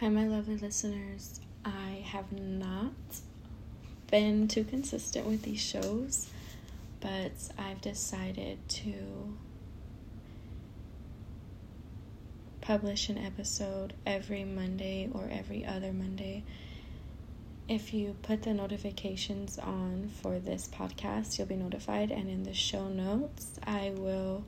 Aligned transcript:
Hi, 0.00 0.08
my 0.08 0.26
lovely 0.26 0.56
listeners. 0.56 1.38
I 1.64 2.04
have 2.06 2.32
not 2.32 2.90
been 4.10 4.48
too 4.48 4.64
consistent 4.64 5.24
with 5.24 5.42
these 5.42 5.60
shows, 5.60 6.28
but 6.98 7.30
I've 7.56 7.80
decided 7.80 8.58
to 8.70 9.36
publish 12.60 13.08
an 13.08 13.18
episode 13.18 13.94
every 14.04 14.42
Monday 14.42 15.10
or 15.12 15.28
every 15.30 15.64
other 15.64 15.92
Monday. 15.92 16.42
If 17.68 17.94
you 17.94 18.16
put 18.22 18.42
the 18.42 18.52
notifications 18.52 19.60
on 19.60 20.10
for 20.20 20.40
this 20.40 20.66
podcast, 20.66 21.38
you'll 21.38 21.46
be 21.46 21.54
notified, 21.54 22.10
and 22.10 22.28
in 22.28 22.42
the 22.42 22.52
show 22.52 22.88
notes, 22.88 23.60
I 23.64 23.92
will 23.94 24.44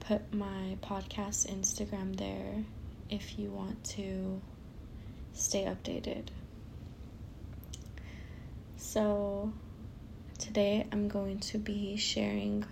put 0.00 0.34
my 0.34 0.76
podcast 0.82 1.46
Instagram 1.46 2.16
there 2.16 2.64
if 3.10 3.38
you 3.38 3.50
want 3.50 3.82
to 3.84 4.40
stay 5.32 5.64
updated. 5.64 6.28
So, 8.76 9.52
today 10.38 10.86
I'm 10.90 11.08
going 11.08 11.40
to 11.40 11.58
be 11.58 11.96
sharing 11.96 12.64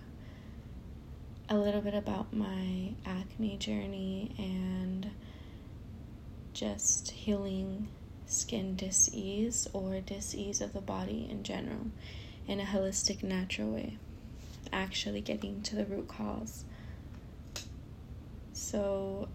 a 1.49 1.57
little 1.57 1.81
bit 1.81 1.93
about 1.93 2.33
my 2.33 2.93
acne 3.05 3.57
journey 3.57 4.33
and 4.37 5.11
just 6.53 7.11
healing 7.11 7.87
skin 8.25 8.75
disease 8.75 9.67
or 9.73 9.99
disease 10.01 10.61
of 10.61 10.73
the 10.73 10.81
body 10.81 11.27
in 11.29 11.43
general 11.43 11.87
in 12.47 12.59
a 12.59 12.63
holistic, 12.63 13.23
natural 13.23 13.69
way. 13.69 13.97
Actually, 14.71 15.21
getting 15.21 15.61
to 15.63 15.75
the 15.75 15.85
root 15.85 16.07
cause. 16.07 16.65
So, 18.53 19.27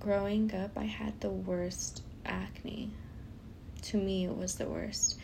growing 0.00 0.54
up, 0.54 0.72
I 0.76 0.84
had 0.84 1.20
the 1.20 1.30
worst 1.30 2.02
acne. 2.24 2.90
To 3.82 3.96
me, 3.96 4.24
it 4.24 4.36
was 4.36 4.56
the 4.56 4.66
worst. 4.66 5.18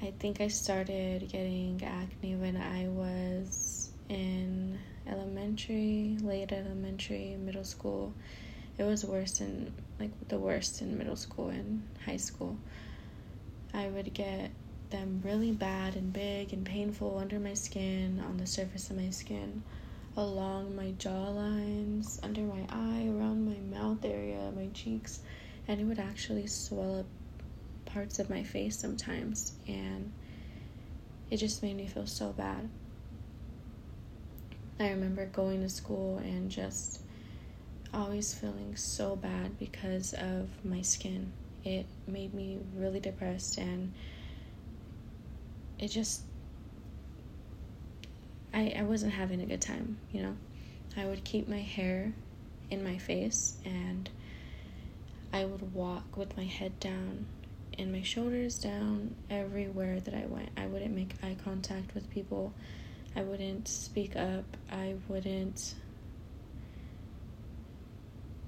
I 0.00 0.12
think 0.18 0.40
I 0.40 0.48
started 0.48 1.28
getting 1.30 1.82
acne 1.84 2.36
when 2.36 2.56
I 2.56 2.88
was 2.88 3.90
in 4.08 4.78
elementary, 5.06 6.16
late 6.20 6.52
elementary, 6.52 7.36
middle 7.36 7.64
school. 7.64 8.14
It 8.78 8.84
was 8.84 9.04
worse 9.04 9.40
in 9.40 9.72
like 9.98 10.12
the 10.28 10.38
worst 10.38 10.80
in 10.80 10.96
middle 10.96 11.16
school 11.16 11.48
and 11.48 11.82
high 12.04 12.16
school. 12.16 12.58
I 13.74 13.88
would 13.88 14.14
get 14.14 14.50
them 14.90 15.20
really 15.24 15.52
bad 15.52 15.96
and 15.96 16.12
big 16.12 16.52
and 16.52 16.64
painful 16.64 17.18
under 17.18 17.38
my 17.38 17.54
skin, 17.54 18.22
on 18.24 18.38
the 18.38 18.46
surface 18.46 18.90
of 18.90 18.96
my 18.96 19.10
skin, 19.10 19.62
along 20.18 20.74
my 20.74 20.90
jaw 20.98 21.28
lines, 21.28 22.18
under 22.24 22.40
my 22.40 22.66
eye, 22.68 23.06
around 23.08 23.46
my 23.46 23.78
mouth 23.78 24.04
area, 24.04 24.50
my 24.54 24.66
cheeks 24.74 25.20
and 25.68 25.80
it 25.80 25.84
would 25.84 26.00
actually 26.00 26.46
swell 26.48 27.00
up 27.00 27.06
parts 27.84 28.18
of 28.18 28.28
my 28.28 28.42
face 28.42 28.76
sometimes 28.76 29.52
and 29.68 30.12
it 31.30 31.36
just 31.36 31.62
made 31.62 31.76
me 31.76 31.86
feel 31.86 32.06
so 32.06 32.32
bad. 32.32 32.68
I 34.80 34.90
remember 34.90 35.26
going 35.26 35.62
to 35.62 35.68
school 35.68 36.18
and 36.18 36.50
just 36.50 37.00
always 37.94 38.34
feeling 38.34 38.74
so 38.74 39.14
bad 39.14 39.56
because 39.58 40.14
of 40.14 40.48
my 40.64 40.82
skin. 40.82 41.32
It 41.64 41.86
made 42.08 42.34
me 42.34 42.58
really 42.76 43.00
depressed 43.00 43.58
and 43.58 43.92
it 45.78 45.88
just 45.88 46.22
I, 48.52 48.74
I 48.78 48.82
wasn't 48.82 49.12
having 49.12 49.40
a 49.40 49.46
good 49.46 49.60
time, 49.60 49.98
you 50.12 50.22
know. 50.22 50.36
I 50.96 51.04
would 51.04 51.24
keep 51.24 51.48
my 51.48 51.60
hair 51.60 52.12
in 52.70 52.82
my 52.82 52.98
face 52.98 53.56
and 53.64 54.08
I 55.32 55.44
would 55.44 55.74
walk 55.74 56.16
with 56.16 56.36
my 56.36 56.44
head 56.44 56.80
down 56.80 57.26
and 57.78 57.92
my 57.92 58.02
shoulders 58.02 58.58
down 58.58 59.14
everywhere 59.30 60.00
that 60.00 60.14
I 60.14 60.26
went. 60.26 60.48
I 60.56 60.66
wouldn't 60.66 60.94
make 60.94 61.14
eye 61.22 61.36
contact 61.44 61.94
with 61.94 62.10
people. 62.10 62.52
I 63.14 63.22
wouldn't 63.22 63.68
speak 63.68 64.16
up. 64.16 64.44
I 64.70 64.96
wouldn't 65.08 65.74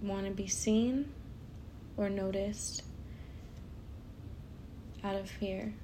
want 0.02 0.26
to 0.26 0.32
be 0.32 0.48
seen 0.48 1.12
or 1.96 2.08
noticed 2.08 2.82
out 5.04 5.14
of 5.14 5.30
fear 5.30 5.74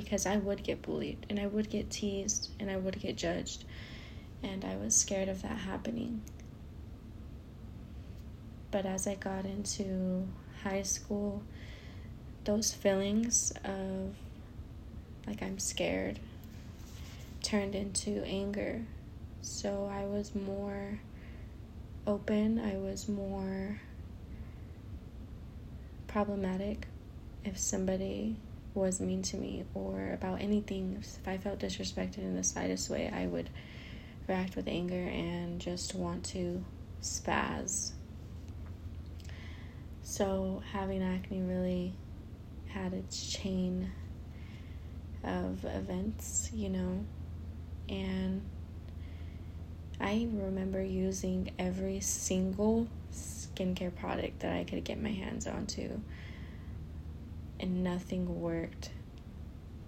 because 0.00 0.26
I 0.26 0.36
would 0.36 0.62
get 0.62 0.82
bullied 0.82 1.26
and 1.28 1.40
I 1.40 1.46
would 1.48 1.70
get 1.70 1.90
teased 1.90 2.50
and 2.60 2.70
I 2.70 2.76
would 2.76 3.00
get 3.00 3.16
judged. 3.16 3.64
And 4.44 4.64
I 4.64 4.76
was 4.76 4.94
scared 4.94 5.28
of 5.28 5.42
that 5.42 5.58
happening. 5.58 6.22
But 8.70 8.86
as 8.86 9.08
I 9.08 9.16
got 9.16 9.44
into 9.44 10.28
high 10.62 10.82
school, 10.82 11.42
those 12.44 12.72
feelings 12.72 13.52
of 13.64 14.14
like 15.26 15.42
I'm 15.42 15.58
scared 15.58 16.20
turned 17.42 17.74
into 17.74 18.22
anger. 18.24 18.82
So 19.42 19.90
I 19.92 20.04
was 20.04 20.32
more 20.32 21.00
open, 22.06 22.60
I 22.60 22.76
was 22.76 23.08
more 23.08 23.80
problematic 26.06 26.86
if 27.44 27.58
somebody 27.58 28.36
was 28.78 29.00
mean 29.00 29.22
to 29.22 29.36
me 29.36 29.64
or 29.74 30.12
about 30.12 30.40
anything. 30.40 30.98
If 31.00 31.26
I 31.26 31.38
felt 31.38 31.58
disrespected 31.58 32.18
in 32.18 32.34
the 32.34 32.44
slightest 32.44 32.88
way, 32.88 33.10
I 33.12 33.26
would 33.26 33.50
react 34.26 34.56
with 34.56 34.68
anger 34.68 34.94
and 35.08 35.60
just 35.60 35.94
want 35.94 36.24
to 36.26 36.64
spaz 37.02 37.92
so, 40.10 40.62
having 40.72 41.02
acne 41.02 41.42
really 41.42 41.92
had 42.68 42.94
its 42.94 43.30
chain 43.30 43.92
of 45.22 45.66
events, 45.66 46.50
you 46.54 46.70
know, 46.70 47.04
and 47.90 48.40
I 50.00 50.26
remember 50.32 50.82
using 50.82 51.50
every 51.58 52.00
single 52.00 52.88
skincare 53.12 53.94
product 53.94 54.40
that 54.40 54.56
I 54.56 54.64
could 54.64 54.82
get 54.82 54.98
my 54.98 55.12
hands 55.12 55.46
onto, 55.46 56.00
and 57.60 57.82
nothing 57.82 58.40
worked. 58.40 58.90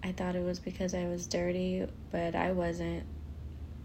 I 0.03 0.13
thought 0.13 0.37
it 0.37 0.43
was 0.43 0.59
because 0.59 0.95
I 0.95 1.07
was 1.07 1.27
dirty, 1.27 1.87
but 2.11 2.35
I 2.35 2.53
wasn't. 2.53 3.05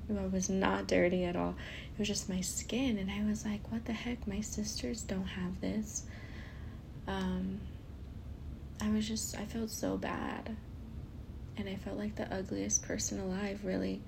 I 0.10 0.28
was 0.28 0.50
not 0.50 0.88
dirty 0.88 1.26
at 1.26 1.36
all. 1.36 1.56
It 1.94 2.00
was 2.00 2.08
just 2.08 2.30
my 2.30 2.42
skin, 2.42 2.98
and 2.98 3.10
I 3.10 3.28
was 3.28 3.44
like, 3.44 3.72
what 3.72 3.86
the 3.86 3.94
heck? 3.94 4.28
My 4.28 4.42
sisters 4.42 5.02
don't 5.02 5.26
have 5.26 5.60
this 5.62 6.06
um, 7.08 7.60
I 8.82 8.90
was 8.90 9.08
just, 9.08 9.38
I 9.38 9.46
felt 9.46 9.70
so 9.70 9.98
bad. 9.98 10.56
And 11.58 11.70
I 11.70 11.76
felt 11.76 11.98
like 11.98 12.16
the 12.16 12.34
ugliest 12.34 12.84
person 12.84 13.20
alive, 13.20 13.62
really. 13.64 14.02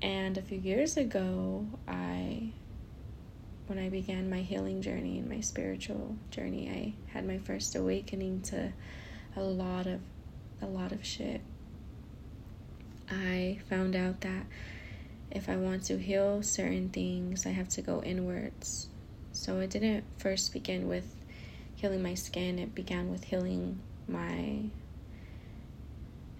And 0.00 0.38
a 0.38 0.42
few 0.42 0.58
years 0.58 0.96
ago, 0.96 1.66
I, 1.88 2.50
when 3.68 3.78
I 3.78 3.88
began 3.88 4.30
my 4.30 4.40
healing 4.40 4.82
journey 4.82 5.18
and 5.18 5.28
my 5.28 5.40
spiritual 5.40 6.16
journey, 6.30 6.68
I 6.68 7.12
had 7.12 7.26
my 7.26 7.38
first 7.38 7.74
awakening 7.76 8.42
to 8.42 8.72
a 9.36 9.42
lot 9.42 9.86
of, 9.86 10.00
a 10.62 10.66
lot 10.66 10.92
of 10.92 11.04
shit. 11.04 11.40
I 13.10 13.60
found 13.68 13.94
out 13.94 14.20
that 14.22 14.46
if 15.30 15.48
I 15.48 15.56
want 15.56 15.84
to 15.84 15.98
heal 15.98 16.42
certain 16.42 16.88
things, 16.88 17.46
I 17.46 17.50
have 17.50 17.68
to 17.70 17.82
go 17.82 18.02
inwards 18.02 18.88
so 19.38 19.60
it 19.60 19.70
didn't 19.70 20.02
first 20.18 20.52
begin 20.52 20.88
with 20.88 21.14
healing 21.76 22.02
my 22.02 22.14
skin, 22.14 22.58
it 22.58 22.74
began 22.74 23.08
with 23.08 23.22
healing 23.24 23.78
my 24.08 24.64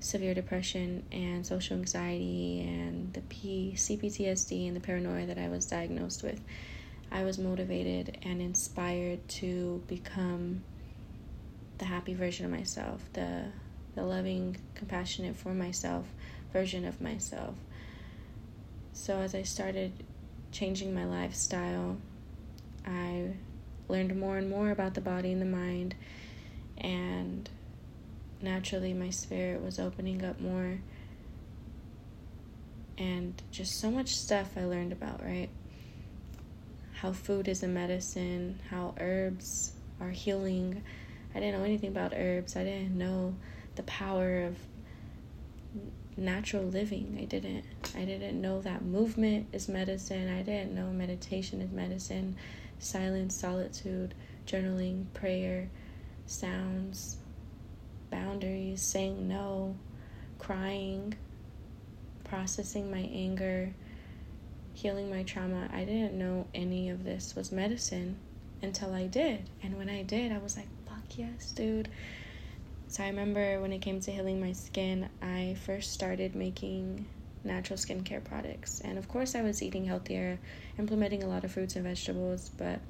severe 0.01 0.35
depression 0.35 1.05
and 1.13 1.47
social 1.47 1.77
anxiety 1.77 2.61
and 2.67 3.13
the 3.13 3.21
P- 3.21 3.75
CPTSD 3.77 4.67
and 4.67 4.75
the 4.75 4.81
paranoia 4.81 5.27
that 5.27 5.39
I 5.39 5.49
was 5.49 5.67
diagnosed 5.67 6.25
with. 6.25 6.41
I 7.11 7.25
was 7.25 7.39
motivated 7.39 8.19
and 8.23 8.41
inspired 8.43 9.27
to 9.29 9.83
become 9.87 10.63
the 11.79 11.87
happy 11.87 12.15
version 12.15 12.45
of 12.45 12.53
myself, 12.53 13.09
the 13.13 13.45
the 13.95 14.03
loving, 14.05 14.57
compassionate 14.75 15.37
for 15.37 15.53
myself 15.53 16.07
version 16.53 16.85
of 16.85 17.01
myself. 17.01 17.55
So 18.93 19.19
as 19.19 19.35
I 19.35 19.43
started 19.43 19.93
changing 20.53 20.95
my 20.95 21.05
lifestyle, 21.05 21.97
I 22.87 23.33
learned 23.89 24.19
more 24.19 24.39
and 24.39 24.49
more 24.49 24.71
about 24.71 24.95
the 24.95 25.01
body 25.01 25.33
and 25.33 25.41
the 25.41 25.47
mind, 25.47 25.95
and 26.77 27.49
naturally, 28.41 28.93
my 28.93 29.11
spirit 29.11 29.63
was 29.63 29.79
opening 29.79 30.25
up 30.25 30.41
more. 30.41 30.81
And 32.97 33.41
just 33.51 33.79
so 33.79 33.91
much 33.91 34.15
stuff 34.15 34.53
I 34.57 34.65
learned 34.65 34.93
about, 34.93 35.25
right? 35.25 35.51
How 37.01 37.13
food 37.13 37.49
is 37.49 37.63
a 37.63 37.69
medicine, 37.69 38.61
how 38.71 38.95
herbs 38.99 39.73
are 40.01 40.11
healing. 40.11 40.83
I 41.35 41.41
didn't 41.41 41.59
know 41.59 41.65
anything 41.65 41.91
about 41.91 42.13
herbs, 42.15 42.57
I 42.57 42.65
didn't 42.65 42.97
know 42.97 43.35
the 43.77 43.85
power 43.85 44.43
of 44.43 44.57
natural 46.17 46.65
living. 46.65 47.17
I 47.21 47.25
didn't 47.25 47.65
I 47.97 48.05
didn't 48.05 48.41
know 48.41 48.61
that 48.63 48.85
movement 48.85 49.47
is 49.53 49.69
medicine. 49.69 50.29
I 50.29 50.43
didn't 50.43 50.75
know 50.75 50.91
meditation 50.91 51.61
is 51.61 51.71
medicine 51.71 52.37
silence, 52.79 53.35
solitude, 53.35 54.15
journaling, 54.47 55.05
prayer, 55.15 55.69
sounds, 56.27 57.17
boundaries, 58.11 58.83
saying 58.83 59.29
no, 59.29 59.77
crying, 60.39 61.15
processing 62.25 62.91
my 62.91 63.09
anger, 63.13 63.75
healing 64.79 65.11
my 65.11 65.25
trauma. 65.25 65.69
I 65.73 65.85
didn't 65.85 66.17
know 66.17 66.47
any 66.55 66.89
of 66.89 67.03
this 67.03 67.35
was 67.35 67.51
medicine 67.51 68.17
until 68.63 68.95
I 68.95 69.09
did. 69.09 69.51
And 69.61 69.77
when 69.77 69.89
I 69.89 70.05
did, 70.05 70.31
I 70.31 70.39
was 70.39 70.57
like, 70.57 70.69
fuck 70.87 71.19
yes, 71.19 71.51
dude. 71.51 71.89
So 72.87 73.03
I 73.03 73.09
remember 73.09 73.61
when 73.61 73.73
it 73.73 73.81
came 73.81 74.01
to 74.01 74.13
healing 74.13 74.41
my 74.41 74.53
skin, 74.53 75.09
I 75.21 75.57
first 75.67 75.93
started 75.93 76.37
making 76.37 77.07
natural 77.43 77.77
skincare 77.77 78.23
products. 78.23 78.81
And 78.81 78.99
of 78.99 79.09
course, 79.09 79.35
I 79.35 79.43
was 79.43 79.65
eating 79.65 79.85
healthier, 79.85 80.39
implementing 80.79 81.25
a 81.25 81.27
lot 81.27 81.43
of 81.43 81.51
fruits 81.51 81.75
and 81.75 81.85
vegetables, 81.85 82.53
but 82.57 82.81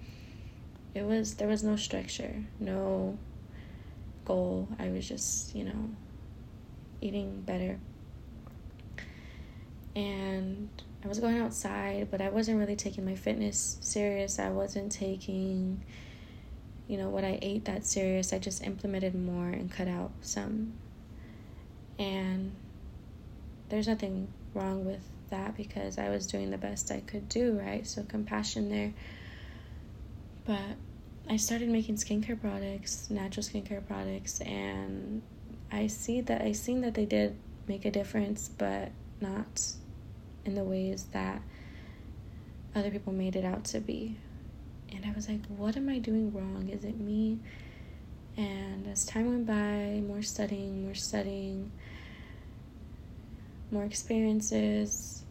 it 0.94 1.04
was 1.04 1.36
there 1.36 1.48
was 1.48 1.64
no 1.64 1.76
structure, 1.76 2.44
no 2.60 3.18
goal. 4.26 4.68
I 4.78 4.90
was 4.90 5.08
just, 5.08 5.54
you 5.54 5.64
know, 5.64 5.90
eating 7.00 7.40
better. 7.40 7.78
And 9.96 10.68
I 11.04 11.08
was 11.08 11.18
going 11.20 11.38
outside, 11.38 12.08
but 12.10 12.20
I 12.20 12.28
wasn't 12.28 12.58
really 12.58 12.76
taking 12.76 13.04
my 13.04 13.14
fitness 13.14 13.78
serious. 13.80 14.38
I 14.38 14.50
wasn't 14.50 14.90
taking 14.90 15.82
you 16.88 16.96
know, 16.96 17.10
what 17.10 17.22
I 17.22 17.38
ate 17.42 17.66
that 17.66 17.84
serious. 17.84 18.32
I 18.32 18.38
just 18.38 18.64
implemented 18.64 19.14
more 19.14 19.48
and 19.48 19.70
cut 19.70 19.88
out 19.88 20.10
some. 20.22 20.72
And 21.98 22.52
there's 23.68 23.86
nothing 23.86 24.28
wrong 24.54 24.86
with 24.86 25.02
that 25.28 25.54
because 25.56 25.98
I 25.98 26.08
was 26.08 26.26
doing 26.26 26.50
the 26.50 26.56
best 26.56 26.90
I 26.90 27.00
could 27.00 27.28
do, 27.28 27.52
right? 27.52 27.86
So 27.86 28.02
compassion 28.02 28.70
there. 28.70 28.94
But 30.46 30.76
I 31.28 31.36
started 31.36 31.68
making 31.68 31.96
skincare 31.96 32.40
products, 32.40 33.10
natural 33.10 33.44
skincare 33.44 33.86
products, 33.86 34.40
and 34.40 35.20
I 35.70 35.88
see 35.88 36.22
that 36.22 36.40
I 36.40 36.52
seen 36.52 36.80
that 36.80 36.94
they 36.94 37.04
did 37.04 37.36
make 37.66 37.84
a 37.84 37.90
difference, 37.90 38.48
but 38.48 38.90
not 39.20 39.60
in 40.48 40.54
the 40.54 40.64
ways 40.64 41.04
that 41.12 41.42
other 42.74 42.90
people 42.90 43.12
made 43.12 43.36
it 43.36 43.44
out 43.44 43.64
to 43.64 43.80
be. 43.80 44.16
And 44.90 45.04
I 45.04 45.12
was 45.14 45.28
like, 45.28 45.44
what 45.46 45.76
am 45.76 45.88
I 45.88 45.98
doing 45.98 46.32
wrong? 46.32 46.70
Is 46.70 46.84
it 46.84 46.98
me? 46.98 47.38
And 48.36 48.86
as 48.88 49.04
time 49.04 49.28
went 49.28 49.46
by, 49.46 50.00
more 50.06 50.22
studying, 50.22 50.84
more 50.84 50.94
studying, 50.94 51.70
more 53.70 53.84
experiences, 53.84 55.22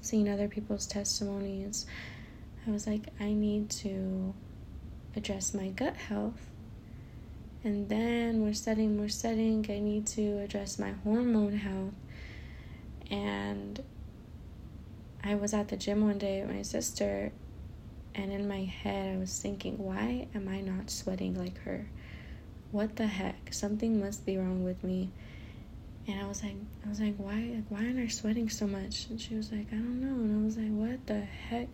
seeing 0.00 0.28
other 0.28 0.48
people's 0.48 0.86
testimonies, 0.86 1.86
I 2.66 2.70
was 2.70 2.86
like, 2.86 3.08
I 3.20 3.32
need 3.32 3.70
to 3.82 4.34
address 5.14 5.54
my 5.54 5.68
gut 5.68 5.96
health. 5.96 6.50
And 7.62 7.88
then 7.88 8.42
we're 8.42 8.54
studying, 8.54 8.98
we're 8.98 9.08
studying, 9.08 9.64
I 9.68 9.78
need 9.78 10.06
to 10.08 10.38
address 10.38 10.78
my 10.78 10.92
hormone 11.04 11.58
health. 11.58 11.94
And 13.10 13.82
I 15.22 15.34
was 15.34 15.54
at 15.54 15.68
the 15.68 15.76
gym 15.76 16.06
one 16.06 16.18
day 16.18 16.42
with 16.42 16.54
my 16.54 16.62
sister, 16.62 17.32
and 18.14 18.32
in 18.32 18.48
my 18.48 18.64
head, 18.64 19.16
I 19.16 19.18
was 19.18 19.38
thinking, 19.40 19.78
why 19.78 20.28
am 20.34 20.48
I 20.48 20.60
not 20.60 20.90
sweating 20.90 21.34
like 21.38 21.58
her? 21.62 21.88
What 22.70 22.96
the 22.96 23.06
heck? 23.06 23.52
Something 23.52 24.00
must 24.00 24.26
be 24.26 24.36
wrong 24.36 24.64
with 24.64 24.82
me. 24.82 25.10
And 26.08 26.20
I 26.20 26.26
was 26.26 26.42
like, 26.42 26.54
I 26.84 26.88
was 26.88 27.00
like, 27.00 27.16
why, 27.16 27.52
like, 27.54 27.64
why 27.68 27.78
aren't 27.78 27.98
I 27.98 28.06
sweating 28.06 28.48
so 28.48 28.66
much? 28.66 29.08
And 29.10 29.20
she 29.20 29.34
was 29.34 29.50
like, 29.50 29.66
I 29.72 29.76
don't 29.76 30.00
know. 30.00 30.14
And 30.14 30.40
I 30.40 30.44
was 30.44 30.56
like, 30.56 30.70
what 30.70 31.06
the 31.06 31.20
heck? 31.20 31.68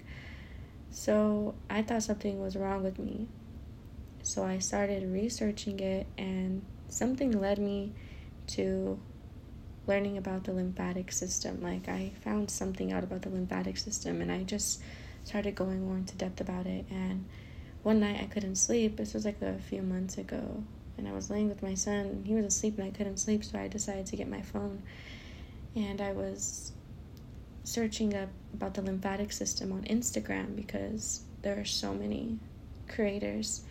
So 0.90 1.55
I 1.69 1.82
thought 1.82 2.02
something 2.02 2.40
was 2.40 2.56
wrong 2.56 2.82
with 2.82 2.99
me. 2.99 3.29
So 4.23 4.44
I 4.44 4.58
started 4.58 5.11
researching 5.12 5.81
it, 5.81 6.06
and 6.17 6.64
something 6.88 7.38
led 7.38 7.58
me 7.58 7.93
to 8.49 8.99
learning 9.87 10.17
about 10.19 10.44
the 10.44 10.52
lymphatic 10.52 11.12
system. 11.12 11.62
Like, 11.62 11.88
I 11.88 12.12
found 12.23 12.50
something 12.50 12.93
out 12.93 13.05
about 13.05 13.23
the 13.23 13.31
lymphatic 13.31 13.76
system, 13.76 14.20
and 14.20 14.31
I 14.31 14.43
just 14.43 14.81
started 15.25 15.55
going 15.55 15.84
more 15.87 15.96
into 15.96 16.17
depth 16.17 16.40
about 16.40 16.67
it. 16.67 16.84
And 16.90 17.25
one 17.82 18.00
night 18.00 18.20
I 18.20 18.26
couldn't 18.26 18.56
sleep. 18.56 18.96
This 18.96 19.14
was 19.14 19.25
like 19.25 19.40
a 19.43 19.58
few 19.58 19.82
months 19.82 20.19
ago. 20.19 20.62
And 20.99 21.08
I 21.08 21.12
was 21.12 21.31
laying 21.31 21.49
with 21.49 21.62
my 21.62 21.75
son. 21.75 22.23
He 22.26 22.34
was 22.34 22.44
asleep, 22.44 22.79
and 22.79 22.87
I 22.87 22.90
couldn't 22.90 23.19
sleep, 23.19 23.44
so 23.44 23.58
I 23.58 23.69
decided 23.69 24.06
to 24.06 24.17
get 24.17 24.29
my 24.29 24.43
phone. 24.43 24.82
And 25.75 26.00
I 26.00 26.12
was 26.12 26.73
searching 27.64 28.14
up 28.14 28.29
about 28.55 28.75
the 28.75 28.82
lymphatic 28.82 29.32
system 29.32 29.73
on 29.73 29.82
Instagram 29.84 30.56
because 30.56 31.23
there 31.43 31.58
are 31.58 31.64
so 31.64 31.94
many 31.94 32.38
creators 32.88 33.62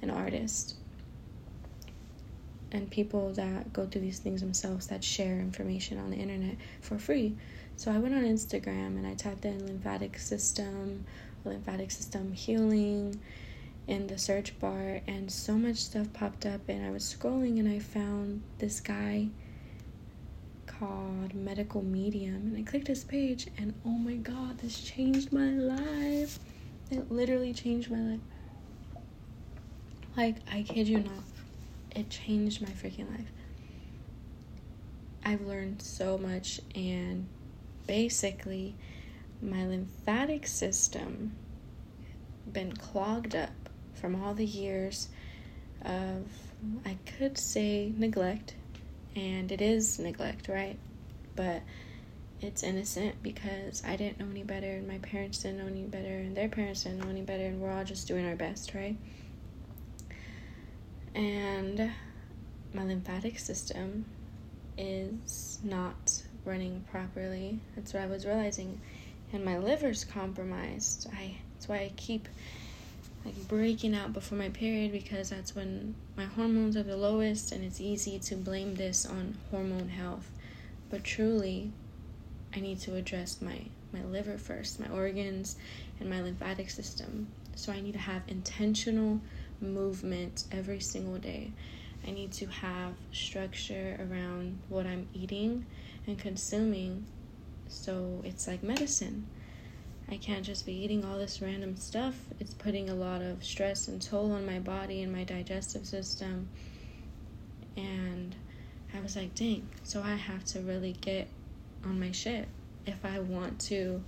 and 0.00 0.10
artists 0.10 0.74
and 2.72 2.90
people 2.90 3.32
that 3.34 3.72
go 3.72 3.86
through 3.86 4.02
these 4.02 4.18
things 4.18 4.40
themselves 4.40 4.86
that 4.88 5.02
share 5.02 5.38
information 5.38 5.98
on 5.98 6.10
the 6.10 6.16
internet 6.16 6.56
for 6.80 6.98
free. 6.98 7.34
So 7.76 7.90
I 7.90 7.98
went 7.98 8.14
on 8.14 8.22
Instagram 8.22 8.98
and 8.98 9.06
I 9.06 9.14
typed 9.14 9.44
in 9.44 9.66
lymphatic 9.66 10.18
system, 10.18 11.04
lymphatic 11.44 11.90
system 11.90 12.32
healing 12.32 13.20
in 13.86 14.06
the 14.06 14.18
search 14.18 14.58
bar, 14.60 15.00
and 15.06 15.30
so 15.30 15.54
much 15.54 15.76
stuff 15.76 16.12
popped 16.12 16.46
up. 16.46 16.68
And 16.68 16.84
I 16.84 16.90
was 16.90 17.02
scrolling 17.02 17.58
and 17.58 17.68
I 17.68 17.78
found 17.78 18.42
this 18.58 18.80
guy 18.80 19.28
called 20.66 21.34
Medical 21.34 21.82
Medium, 21.82 22.34
and 22.34 22.56
I 22.56 22.62
clicked 22.62 22.86
his 22.86 23.04
page, 23.04 23.48
and 23.58 23.74
oh 23.84 23.90
my 23.90 24.14
god, 24.14 24.58
this 24.58 24.80
changed 24.80 25.32
my 25.32 25.50
life. 25.50 26.38
It 26.90 27.10
literally 27.12 27.52
changed 27.52 27.90
my 27.90 27.98
life. 27.98 28.20
Like, 30.16 30.36
I 30.50 30.62
kid 30.62 30.88
you 30.88 31.00
not 31.00 31.22
it 31.94 32.10
changed 32.10 32.62
my 32.62 32.68
freaking 32.68 33.10
life. 33.10 33.30
I've 35.24 35.42
learned 35.42 35.82
so 35.82 36.16
much, 36.16 36.60
and 36.74 37.26
basically, 37.86 38.74
my 39.42 39.66
lymphatic 39.66 40.46
system 40.46 41.36
been 42.52 42.72
clogged 42.72 43.36
up 43.36 43.50
from 43.94 44.22
all 44.22 44.34
the 44.34 44.44
years 44.44 45.08
of 45.84 46.26
I 46.84 46.96
could 47.18 47.38
say 47.38 47.92
neglect, 47.96 48.54
and 49.14 49.50
it 49.50 49.60
is 49.60 49.98
neglect, 49.98 50.48
right? 50.48 50.78
But 51.36 51.62
it's 52.40 52.62
innocent 52.62 53.22
because 53.22 53.82
I 53.86 53.96
didn't 53.96 54.18
know 54.18 54.30
any 54.30 54.42
better, 54.42 54.70
and 54.70 54.88
my 54.88 54.98
parents 54.98 55.42
didn't 55.42 55.58
know 55.58 55.66
any 55.66 55.84
better, 55.84 56.16
and 56.18 56.36
their 56.36 56.48
parents 56.48 56.84
didn't 56.84 56.98
know 57.00 57.08
any 57.10 57.22
better, 57.22 57.44
and 57.44 57.60
we're 57.60 57.72
all 57.72 57.84
just 57.84 58.08
doing 58.08 58.26
our 58.26 58.36
best, 58.36 58.74
right? 58.74 58.96
And 61.14 61.90
my 62.72 62.84
lymphatic 62.84 63.38
system 63.38 64.04
is 64.78 65.58
not 65.62 66.22
running 66.44 66.84
properly. 66.90 67.60
That's 67.76 67.92
what 67.92 68.02
I 68.02 68.06
was 68.06 68.24
realizing. 68.24 68.80
And 69.32 69.44
my 69.44 69.58
liver's 69.58 70.04
compromised. 70.04 71.08
I 71.12 71.36
that's 71.54 71.68
why 71.68 71.76
I 71.76 71.92
keep 71.96 72.28
like 73.24 73.36
breaking 73.48 73.94
out 73.94 74.14
before 74.14 74.38
my 74.38 74.48
period 74.48 74.92
because 74.92 75.28
that's 75.28 75.54
when 75.54 75.94
my 76.16 76.24
hormones 76.24 76.76
are 76.76 76.82
the 76.82 76.96
lowest 76.96 77.52
and 77.52 77.62
it's 77.62 77.80
easy 77.80 78.18
to 78.18 78.34
blame 78.34 78.74
this 78.76 79.04
on 79.04 79.36
hormone 79.50 79.90
health. 79.90 80.30
But 80.88 81.04
truly, 81.04 81.70
I 82.54 82.60
need 82.60 82.80
to 82.80 82.96
address 82.96 83.42
my 83.42 83.60
my 83.92 84.02
liver 84.04 84.38
first, 84.38 84.80
my 84.80 84.88
organs 84.88 85.56
and 85.98 86.08
my 86.08 86.22
lymphatic 86.22 86.70
system. 86.70 87.26
So 87.56 87.72
I 87.72 87.80
need 87.80 87.92
to 87.92 87.98
have 87.98 88.22
intentional 88.28 89.20
movement 89.60 90.44
every 90.52 90.80
single 90.80 91.18
day. 91.18 91.52
I 92.06 92.10
need 92.10 92.32
to 92.32 92.46
have 92.46 92.94
structure 93.12 93.98
around 94.00 94.58
what 94.68 94.86
I'm 94.86 95.08
eating 95.14 95.66
and 96.06 96.18
consuming 96.18 97.06
so 97.68 98.20
it's 98.24 98.48
like 98.48 98.62
medicine. 98.62 99.26
I 100.10 100.16
can't 100.16 100.44
just 100.44 100.66
be 100.66 100.72
eating 100.72 101.04
all 101.04 101.18
this 101.18 101.40
random 101.40 101.76
stuff. 101.76 102.16
It's 102.40 102.52
putting 102.52 102.90
a 102.90 102.94
lot 102.94 103.22
of 103.22 103.44
stress 103.44 103.86
and 103.86 104.02
toll 104.02 104.32
on 104.32 104.44
my 104.44 104.58
body 104.58 105.02
and 105.02 105.12
my 105.12 105.22
digestive 105.22 105.86
system. 105.86 106.48
And 107.76 108.34
I 108.92 109.00
was 109.00 109.14
like, 109.14 109.36
dang, 109.36 109.68
so 109.84 110.02
I 110.02 110.16
have 110.16 110.44
to 110.46 110.60
really 110.60 110.96
get 111.00 111.28
on 111.84 112.00
my 112.00 112.10
shit 112.10 112.48
if 112.86 113.04
I 113.04 113.20
want 113.20 113.60
to 113.60 114.02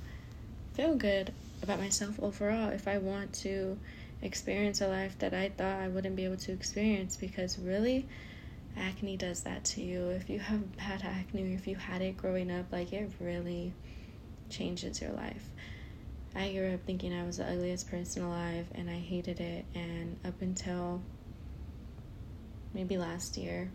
feel 0.74 0.96
good 0.96 1.32
about 1.62 1.78
myself 1.78 2.18
overall, 2.20 2.70
if 2.70 2.88
I 2.88 2.98
want 2.98 3.32
to 3.34 3.78
experience 4.22 4.80
a 4.80 4.88
life 4.88 5.18
that 5.18 5.34
I 5.34 5.48
thought 5.48 5.80
I 5.80 5.88
wouldn't 5.88 6.16
be 6.16 6.24
able 6.24 6.36
to 6.38 6.52
experience 6.52 7.16
because 7.16 7.58
really 7.58 8.06
acne 8.76 9.16
does 9.16 9.42
that 9.42 9.64
to 9.64 9.82
you. 9.82 10.08
If 10.10 10.30
you 10.30 10.38
have 10.38 10.62
had 10.78 11.02
acne 11.02 11.54
if 11.54 11.66
you 11.66 11.76
had 11.76 12.02
it 12.02 12.16
growing 12.16 12.50
up, 12.50 12.66
like 12.72 12.92
it 12.92 13.10
really 13.20 13.74
changes 14.48 15.00
your 15.00 15.12
life. 15.12 15.50
I 16.34 16.52
grew 16.52 16.72
up 16.72 16.80
thinking 16.86 17.12
I 17.12 17.24
was 17.24 17.36
the 17.36 17.50
ugliest 17.50 17.90
person 17.90 18.22
alive 18.22 18.66
and 18.74 18.88
I 18.88 18.98
hated 18.98 19.40
it 19.40 19.66
and 19.74 20.16
up 20.24 20.40
until 20.40 21.02
maybe 22.72 22.96
last 22.96 23.36
year 23.36 23.70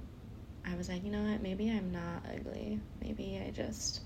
I 0.66 0.75
was 0.75 0.89
like, 0.89 1.04
you 1.04 1.12
know 1.12 1.24
what, 1.24 1.42
maybe 1.42 1.70
I'm 1.70 1.92
not 1.92 2.25
ugly. 2.34 2.80
Maybe 3.01 3.42
I 3.46 3.51
just 3.51 4.01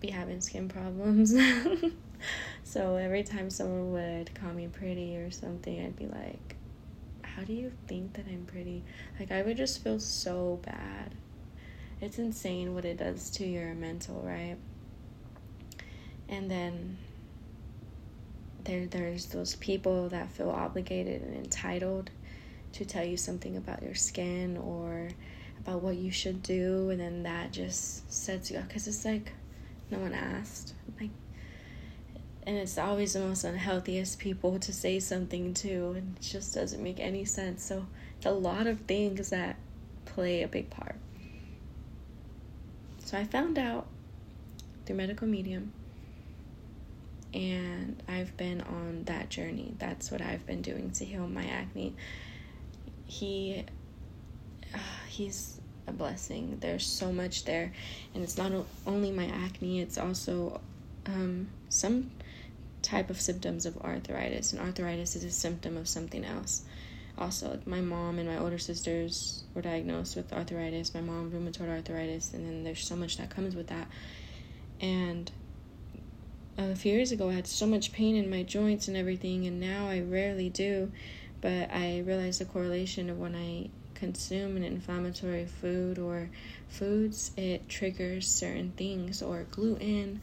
be 0.00 0.10
having 0.10 0.40
skin 0.40 0.68
problems. 0.68 1.34
so 2.64 2.96
every 2.96 3.22
time 3.22 3.50
someone 3.50 3.92
would 3.92 4.34
call 4.34 4.52
me 4.52 4.68
pretty 4.68 5.16
or 5.16 5.30
something, 5.30 5.84
I'd 5.84 5.96
be 5.96 6.06
like, 6.06 6.56
how 7.22 7.42
do 7.42 7.52
you 7.52 7.72
think 7.86 8.14
that 8.14 8.26
I'm 8.26 8.46
pretty? 8.46 8.82
Like, 9.18 9.30
I 9.30 9.42
would 9.42 9.56
just 9.56 9.82
feel 9.82 10.00
so 10.00 10.60
bad. 10.64 11.14
It's 12.00 12.18
insane 12.18 12.74
what 12.74 12.84
it 12.84 12.98
does 12.98 13.30
to 13.30 13.46
your 13.46 13.74
mental, 13.74 14.22
right? 14.24 14.56
And 16.28 16.50
then 16.50 16.98
there 18.64 18.86
there's 18.86 19.26
those 19.26 19.56
people 19.56 20.08
that 20.10 20.30
feel 20.30 20.50
obligated 20.50 21.22
and 21.22 21.34
entitled 21.34 22.10
to 22.72 22.84
tell 22.84 23.04
you 23.04 23.16
something 23.16 23.56
about 23.56 23.82
your 23.82 23.94
skin 23.94 24.56
or 24.58 25.08
about 25.58 25.82
what 25.82 25.96
you 25.96 26.10
should 26.10 26.42
do 26.42 26.90
and 26.90 27.00
then 27.00 27.22
that 27.22 27.50
just 27.50 28.10
sets 28.12 28.50
you 28.50 28.58
up 28.58 28.68
because 28.68 28.86
it's 28.86 29.04
like 29.04 29.32
no 29.90 29.98
one 29.98 30.12
asked 30.12 30.74
like 31.00 31.10
and 32.48 32.56
it's 32.56 32.78
always 32.78 33.12
the 33.12 33.20
most 33.20 33.44
unhealthiest 33.44 34.18
people 34.18 34.58
to 34.58 34.72
say 34.72 34.98
something 35.00 35.52
to 35.52 35.90
and 35.90 36.16
it 36.16 36.22
just 36.22 36.54
doesn't 36.54 36.82
make 36.82 36.98
any 36.98 37.26
sense. 37.26 37.62
So 37.62 37.84
it's 38.16 38.24
a 38.24 38.30
lot 38.30 38.66
of 38.66 38.80
things 38.80 39.28
that 39.28 39.56
play 40.06 40.42
a 40.42 40.48
big 40.48 40.70
part. 40.70 40.96
So 43.04 43.18
i 43.18 43.24
found 43.24 43.58
out 43.58 43.86
through 44.86 44.96
medical 44.96 45.28
medium 45.28 45.74
and 47.34 48.02
i've 48.08 48.34
been 48.38 48.62
on 48.62 49.02
that 49.04 49.28
journey. 49.28 49.74
That's 49.78 50.10
what 50.10 50.22
i've 50.22 50.46
been 50.46 50.62
doing 50.62 50.90
to 50.92 51.04
heal 51.04 51.28
my 51.28 51.44
acne. 51.44 51.94
He 53.04 53.66
uh, 54.74 54.78
he's 55.06 55.60
a 55.86 55.92
blessing. 55.92 56.56
There's 56.60 56.86
so 56.86 57.12
much 57.12 57.44
there 57.44 57.72
and 58.14 58.24
it's 58.24 58.38
not 58.38 58.52
only 58.86 59.10
my 59.10 59.26
acne 59.26 59.82
it's 59.82 59.98
also 59.98 60.62
um, 61.04 61.48
some 61.68 62.10
type 62.88 63.10
of 63.10 63.20
symptoms 63.20 63.66
of 63.66 63.76
arthritis, 63.78 64.52
and 64.52 64.60
arthritis 64.60 65.14
is 65.14 65.24
a 65.24 65.30
symptom 65.30 65.76
of 65.76 65.86
something 65.86 66.24
else. 66.24 66.62
Also, 67.18 67.60
my 67.66 67.80
mom 67.80 68.18
and 68.18 68.28
my 68.28 68.38
older 68.38 68.58
sisters 68.58 69.42
were 69.52 69.60
diagnosed 69.60 70.16
with 70.16 70.32
arthritis. 70.32 70.94
My 70.94 71.00
mom, 71.00 71.30
rheumatoid 71.30 71.68
arthritis, 71.68 72.32
and 72.32 72.46
then 72.46 72.64
there's 72.64 72.86
so 72.86 72.96
much 72.96 73.18
that 73.18 73.28
comes 73.28 73.54
with 73.54 73.66
that. 73.66 73.88
And 74.80 75.30
a 76.56 76.76
few 76.76 76.94
years 76.94 77.12
ago, 77.12 77.28
I 77.28 77.34
had 77.34 77.46
so 77.46 77.66
much 77.66 77.92
pain 77.92 78.16
in 78.16 78.30
my 78.30 78.42
joints 78.42 78.88
and 78.88 78.96
everything, 78.96 79.46
and 79.46 79.60
now 79.60 79.88
I 79.88 80.00
rarely 80.00 80.48
do. 80.48 80.90
But 81.40 81.70
I 81.72 82.00
realized 82.06 82.40
the 82.40 82.46
correlation 82.46 83.10
of 83.10 83.18
when 83.18 83.34
I 83.34 83.70
consume 83.94 84.56
an 84.56 84.62
inflammatory 84.62 85.44
food 85.44 85.98
or 85.98 86.30
foods, 86.68 87.32
it 87.36 87.68
triggers 87.68 88.28
certain 88.28 88.72
things, 88.76 89.22
or 89.22 89.44
gluten, 89.50 90.20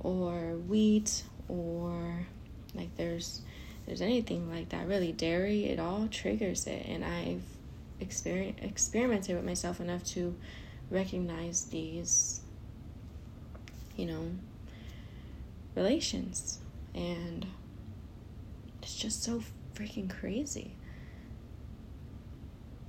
or 0.00 0.56
wheat, 0.56 1.22
or 1.52 2.26
like 2.74 2.94
there's 2.96 3.42
there's 3.86 4.00
anything 4.00 4.50
like 4.50 4.70
that 4.70 4.86
really. 4.86 5.12
Dairy 5.12 5.66
it 5.66 5.78
all 5.78 6.08
triggers 6.08 6.66
it 6.66 6.86
and 6.86 7.04
i've 7.04 7.42
exper- 8.00 8.54
experimented 8.62 9.36
with 9.36 9.44
myself 9.44 9.80
enough 9.80 10.04
to 10.04 10.34
recognize 10.90 11.64
these 11.66 12.40
you 13.96 14.06
know 14.06 14.30
relations. 15.74 16.58
And 16.94 17.46
it's 18.82 18.94
just 18.94 19.22
so 19.22 19.42
freaking 19.74 20.10
crazy. 20.10 20.74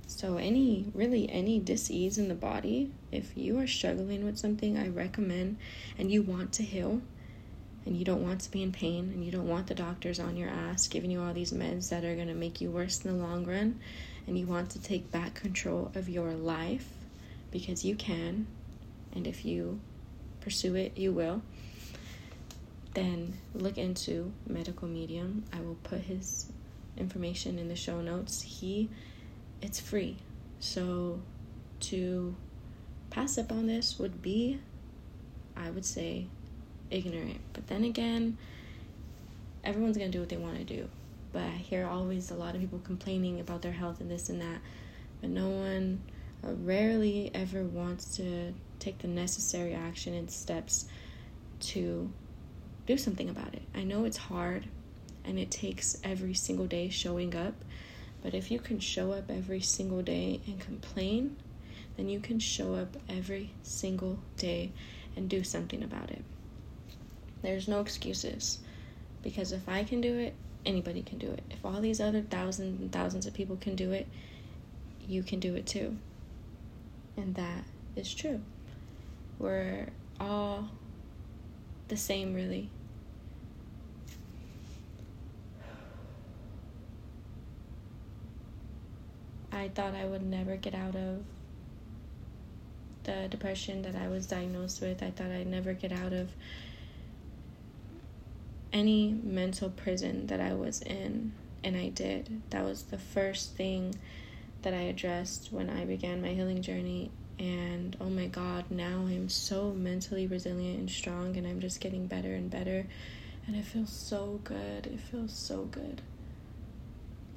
So 0.06 0.36
any 0.36 0.86
really 0.94 1.30
any 1.30 1.58
disease 1.58 2.18
in 2.18 2.28
the 2.28 2.34
body 2.34 2.92
if 3.10 3.36
you 3.36 3.58
are 3.58 3.66
struggling 3.66 4.24
with 4.24 4.38
something 4.38 4.78
i 4.78 4.88
recommend 4.88 5.56
and 5.98 6.10
you 6.10 6.22
want 6.22 6.52
to 6.52 6.62
heal 6.62 7.00
and 7.86 7.96
you 7.96 8.04
don't 8.04 8.22
want 8.22 8.40
to 8.40 8.50
be 8.50 8.62
in 8.62 8.72
pain 8.72 9.10
and 9.14 9.24
you 9.24 9.30
don't 9.30 9.48
want 9.48 9.66
the 9.66 9.74
doctors 9.74 10.18
on 10.18 10.36
your 10.36 10.48
ass 10.48 10.88
giving 10.88 11.10
you 11.10 11.20
all 11.22 11.32
these 11.32 11.52
meds 11.52 11.90
that 11.90 12.04
are 12.04 12.14
going 12.14 12.28
to 12.28 12.34
make 12.34 12.60
you 12.60 12.70
worse 12.70 13.04
in 13.04 13.16
the 13.16 13.24
long 13.24 13.44
run 13.44 13.78
and 14.26 14.38
you 14.38 14.46
want 14.46 14.70
to 14.70 14.82
take 14.82 15.10
back 15.10 15.34
control 15.34 15.90
of 15.94 16.08
your 16.08 16.32
life 16.32 16.88
because 17.50 17.84
you 17.84 17.94
can 17.94 18.46
and 19.14 19.26
if 19.26 19.44
you 19.44 19.80
pursue 20.40 20.74
it 20.74 20.96
you 20.96 21.12
will 21.12 21.42
then 22.94 23.36
look 23.54 23.76
into 23.76 24.32
medical 24.46 24.88
medium. 24.88 25.44
I 25.52 25.60
will 25.60 25.78
put 25.82 26.00
his 26.02 26.46
information 26.96 27.58
in 27.58 27.68
the 27.68 27.76
show 27.76 28.00
notes. 28.00 28.40
He 28.42 28.88
it's 29.60 29.80
free. 29.80 30.16
So 30.60 31.20
to 31.80 32.36
pass 33.10 33.36
up 33.36 33.52
on 33.52 33.66
this 33.66 33.98
would 33.98 34.22
be 34.22 34.58
i 35.56 35.70
would 35.70 35.84
say 35.84 36.26
ignorant. 36.90 37.40
But 37.52 37.66
then 37.66 37.84
again, 37.84 38.38
everyone's 39.62 39.96
gonna 39.96 40.10
do 40.10 40.20
what 40.20 40.28
they 40.28 40.36
want 40.36 40.56
to 40.58 40.64
do. 40.64 40.88
But 41.32 41.42
I 41.42 41.56
hear 41.56 41.86
always 41.86 42.30
a 42.30 42.34
lot 42.34 42.54
of 42.54 42.60
people 42.60 42.80
complaining 42.84 43.40
about 43.40 43.62
their 43.62 43.72
health 43.72 44.00
and 44.00 44.10
this 44.10 44.28
and 44.28 44.40
that, 44.40 44.60
but 45.20 45.30
no 45.30 45.48
one 45.48 46.00
uh, 46.44 46.52
rarely 46.62 47.30
ever 47.34 47.64
wants 47.64 48.16
to 48.16 48.52
take 48.78 48.98
the 48.98 49.08
necessary 49.08 49.74
action 49.74 50.14
and 50.14 50.30
steps 50.30 50.86
to 51.58 52.10
do 52.86 52.96
something 52.96 53.28
about 53.28 53.54
it. 53.54 53.62
I 53.74 53.82
know 53.82 54.04
it's 54.04 54.16
hard 54.16 54.66
and 55.24 55.38
it 55.38 55.50
takes 55.50 55.96
every 56.04 56.34
single 56.34 56.66
day 56.66 56.88
showing 56.88 57.34
up, 57.34 57.54
but 58.22 58.34
if 58.34 58.50
you 58.50 58.58
can 58.58 58.78
show 58.78 59.12
up 59.12 59.30
every 59.30 59.60
single 59.60 60.02
day 60.02 60.40
and 60.46 60.60
complain, 60.60 61.36
then 61.96 62.08
you 62.08 62.20
can 62.20 62.38
show 62.38 62.74
up 62.74 62.96
every 63.08 63.50
single 63.62 64.18
day 64.36 64.72
and 65.16 65.28
do 65.28 65.42
something 65.42 65.82
about 65.82 66.10
it. 66.10 66.22
There's 67.44 67.68
no 67.68 67.80
excuses. 67.80 68.58
Because 69.22 69.52
if 69.52 69.68
I 69.68 69.84
can 69.84 70.00
do 70.00 70.18
it, 70.18 70.34
anybody 70.64 71.02
can 71.02 71.18
do 71.18 71.30
it. 71.30 71.42
If 71.50 71.64
all 71.64 71.80
these 71.82 72.00
other 72.00 72.22
thousands 72.22 72.80
and 72.80 72.90
thousands 72.90 73.26
of 73.26 73.34
people 73.34 73.56
can 73.56 73.76
do 73.76 73.92
it, 73.92 74.08
you 75.06 75.22
can 75.22 75.40
do 75.40 75.54
it 75.54 75.66
too. 75.66 75.98
And 77.18 77.34
that 77.34 77.64
is 77.96 78.12
true. 78.14 78.40
We're 79.38 79.88
all 80.18 80.70
the 81.88 81.98
same, 81.98 82.32
really. 82.32 82.70
I 89.52 89.68
thought 89.68 89.94
I 89.94 90.06
would 90.06 90.22
never 90.22 90.56
get 90.56 90.74
out 90.74 90.96
of 90.96 91.22
the 93.04 93.28
depression 93.28 93.82
that 93.82 93.94
I 93.94 94.08
was 94.08 94.26
diagnosed 94.26 94.80
with. 94.80 95.02
I 95.02 95.10
thought 95.10 95.30
I'd 95.30 95.46
never 95.46 95.74
get 95.74 95.92
out 95.92 96.14
of 96.14 96.30
any 98.74 99.16
mental 99.22 99.70
prison 99.70 100.26
that 100.26 100.40
I 100.40 100.52
was 100.52 100.82
in, 100.82 101.32
and 101.62 101.76
I 101.76 101.88
did. 101.90 102.42
That 102.50 102.64
was 102.64 102.82
the 102.82 102.98
first 102.98 103.54
thing 103.54 103.94
that 104.62 104.74
I 104.74 104.80
addressed 104.80 105.52
when 105.52 105.70
I 105.70 105.84
began 105.84 106.20
my 106.20 106.30
healing 106.30 106.60
journey. 106.60 107.12
And 107.38 107.96
oh 108.00 108.10
my 108.10 108.26
God, 108.26 108.64
now 108.70 109.06
I'm 109.06 109.28
so 109.28 109.70
mentally 109.72 110.26
resilient 110.26 110.78
and 110.80 110.90
strong, 110.90 111.36
and 111.36 111.46
I'm 111.46 111.60
just 111.60 111.80
getting 111.80 112.06
better 112.06 112.34
and 112.34 112.50
better. 112.50 112.86
And 113.46 113.54
it 113.54 113.64
feels 113.64 113.92
so 113.92 114.40
good. 114.42 114.86
It 114.86 115.00
feels 115.00 115.32
so 115.32 115.64
good. 115.64 116.02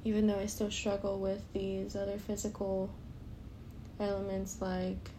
Even 0.04 0.26
though 0.26 0.38
I 0.38 0.46
still 0.46 0.70
struggle 0.70 1.18
with 1.18 1.42
these 1.52 1.94
other 1.94 2.18
physical 2.18 2.90
elements 4.00 4.60
like 4.60 5.10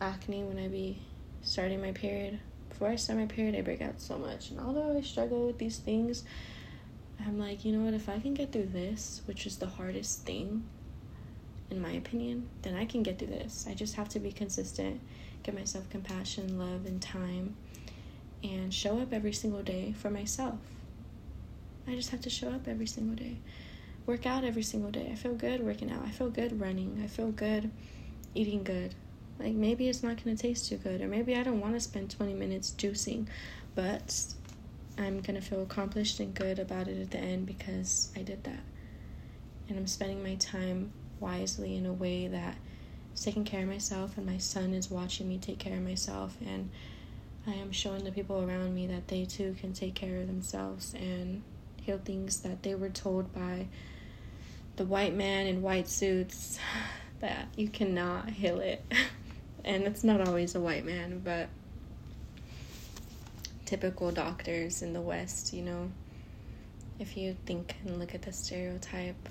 acne 0.00 0.42
when 0.42 0.58
I 0.58 0.68
be 0.68 0.98
starting 1.42 1.80
my 1.80 1.92
period 1.92 2.40
before 2.74 2.88
I 2.88 2.96
start 2.96 3.20
my 3.20 3.26
period, 3.26 3.54
I 3.54 3.62
break 3.62 3.80
out 3.80 4.00
so 4.00 4.18
much. 4.18 4.50
And 4.50 4.58
although 4.58 4.98
I 4.98 5.00
struggle 5.02 5.46
with 5.46 5.58
these 5.58 5.78
things, 5.78 6.24
I'm 7.24 7.38
like, 7.38 7.64
you 7.64 7.70
know 7.70 7.84
what? 7.84 7.94
If 7.94 8.08
I 8.08 8.18
can 8.18 8.34
get 8.34 8.50
through 8.50 8.66
this, 8.72 9.22
which 9.26 9.46
is 9.46 9.58
the 9.58 9.68
hardest 9.68 10.26
thing, 10.26 10.64
in 11.70 11.80
my 11.80 11.92
opinion, 11.92 12.48
then 12.62 12.74
I 12.74 12.84
can 12.84 13.04
get 13.04 13.20
through 13.20 13.28
this. 13.28 13.66
I 13.70 13.74
just 13.74 13.94
have 13.94 14.08
to 14.08 14.18
be 14.18 14.32
consistent, 14.32 15.00
give 15.44 15.54
myself 15.54 15.88
compassion, 15.88 16.58
love, 16.58 16.84
and 16.84 17.00
time, 17.00 17.54
and 18.42 18.74
show 18.74 18.98
up 18.98 19.12
every 19.12 19.32
single 19.32 19.62
day 19.62 19.94
for 19.96 20.10
myself. 20.10 20.58
I 21.86 21.94
just 21.94 22.10
have 22.10 22.22
to 22.22 22.30
show 22.30 22.48
up 22.48 22.66
every 22.66 22.86
single 22.86 23.14
day. 23.14 23.36
Work 24.04 24.26
out 24.26 24.42
every 24.42 24.64
single 24.64 24.90
day. 24.90 25.10
I 25.12 25.14
feel 25.14 25.34
good 25.34 25.64
working 25.64 25.92
out. 25.92 26.02
I 26.04 26.10
feel 26.10 26.28
good 26.28 26.60
running. 26.60 27.00
I 27.04 27.06
feel 27.06 27.30
good 27.30 27.70
eating 28.34 28.64
good. 28.64 28.96
Like 29.38 29.54
maybe 29.54 29.88
it's 29.88 30.02
not 30.02 30.22
going 30.22 30.36
to 30.36 30.40
taste 30.42 30.68
too 30.68 30.76
good, 30.76 31.00
or 31.00 31.08
maybe 31.08 31.36
I 31.36 31.42
don't 31.42 31.60
want 31.60 31.74
to 31.74 31.80
spend 31.80 32.10
20 32.10 32.34
minutes 32.34 32.72
juicing, 32.76 33.26
but 33.74 34.24
I'm 34.96 35.20
going 35.20 35.34
to 35.34 35.40
feel 35.40 35.62
accomplished 35.62 36.20
and 36.20 36.34
good 36.34 36.58
about 36.58 36.88
it 36.88 37.00
at 37.00 37.10
the 37.10 37.18
end 37.18 37.46
because 37.46 38.10
I 38.16 38.22
did 38.22 38.44
that. 38.44 38.60
And 39.68 39.78
I'm 39.78 39.86
spending 39.86 40.22
my 40.22 40.36
time 40.36 40.92
wisely 41.20 41.76
in 41.76 41.86
a 41.86 41.92
way 41.92 42.28
that 42.28 42.56
is 43.14 43.24
taking 43.24 43.44
care 43.44 43.62
of 43.62 43.68
myself, 43.68 44.16
and 44.16 44.26
my 44.26 44.38
son 44.38 44.72
is 44.72 44.90
watching 44.90 45.28
me 45.28 45.38
take 45.38 45.58
care 45.58 45.76
of 45.76 45.82
myself, 45.82 46.36
and 46.44 46.70
I 47.46 47.54
am 47.54 47.72
showing 47.72 48.04
the 48.04 48.12
people 48.12 48.42
around 48.42 48.74
me 48.74 48.86
that 48.86 49.08
they 49.08 49.24
too 49.24 49.56
can 49.60 49.72
take 49.72 49.94
care 49.94 50.20
of 50.20 50.26
themselves 50.26 50.94
and 50.94 51.42
heal 51.82 52.00
things 52.02 52.40
that 52.40 52.62
they 52.62 52.74
were 52.74 52.88
told 52.88 53.32
by 53.34 53.66
the 54.76 54.84
white 54.84 55.14
man 55.14 55.46
in 55.46 55.60
white 55.60 55.88
suits 55.88 56.58
that 57.20 57.48
you 57.56 57.68
cannot 57.68 58.30
heal 58.30 58.60
it. 58.60 58.84
and 59.64 59.84
it's 59.84 60.04
not 60.04 60.20
always 60.26 60.54
a 60.54 60.60
white 60.60 60.84
man, 60.84 61.20
but 61.24 61.48
typical 63.64 64.10
doctors 64.12 64.82
in 64.82 64.92
the 64.92 65.00
West, 65.00 65.52
you 65.52 65.62
know. 65.62 65.90
If 66.98 67.16
you 67.16 67.36
think 67.44 67.74
and 67.84 67.98
look 67.98 68.14
at 68.14 68.22
the 68.22 68.32
stereotype, 68.32 69.28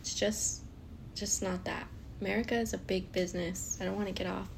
it's 0.00 0.14
just 0.14 0.62
just 1.14 1.42
not 1.42 1.64
that. 1.64 1.86
America 2.20 2.56
is 2.56 2.72
a 2.72 2.78
big 2.78 3.12
business. 3.12 3.78
I 3.80 3.84
don't 3.84 3.96
want 3.96 4.08
to 4.08 4.14
get 4.14 4.26
off 4.26 4.48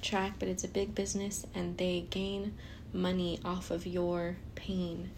track, 0.00 0.34
but 0.38 0.48
it's 0.48 0.64
a 0.64 0.68
big 0.68 0.94
business 0.94 1.46
and 1.54 1.76
they 1.76 2.06
gain 2.10 2.54
money 2.92 3.40
off 3.44 3.70
of 3.70 3.86
your 3.86 4.36
pain. 4.54 5.10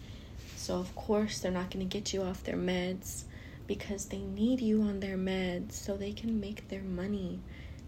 So, 0.55 0.79
of 0.79 0.95
course, 0.95 1.39
they're 1.39 1.51
not 1.51 1.69
going 1.69 1.87
to 1.87 1.97
get 1.97 2.13
you 2.13 2.23
off 2.23 2.43
their 2.43 2.57
meds 2.57 3.23
because 3.67 4.05
they 4.05 4.17
need 4.17 4.59
you 4.61 4.81
on 4.81 4.99
their 4.99 5.17
meds 5.17 5.73
so 5.73 5.95
they 5.95 6.13
can 6.13 6.39
make 6.39 6.69
their 6.69 6.81
money. 6.81 7.39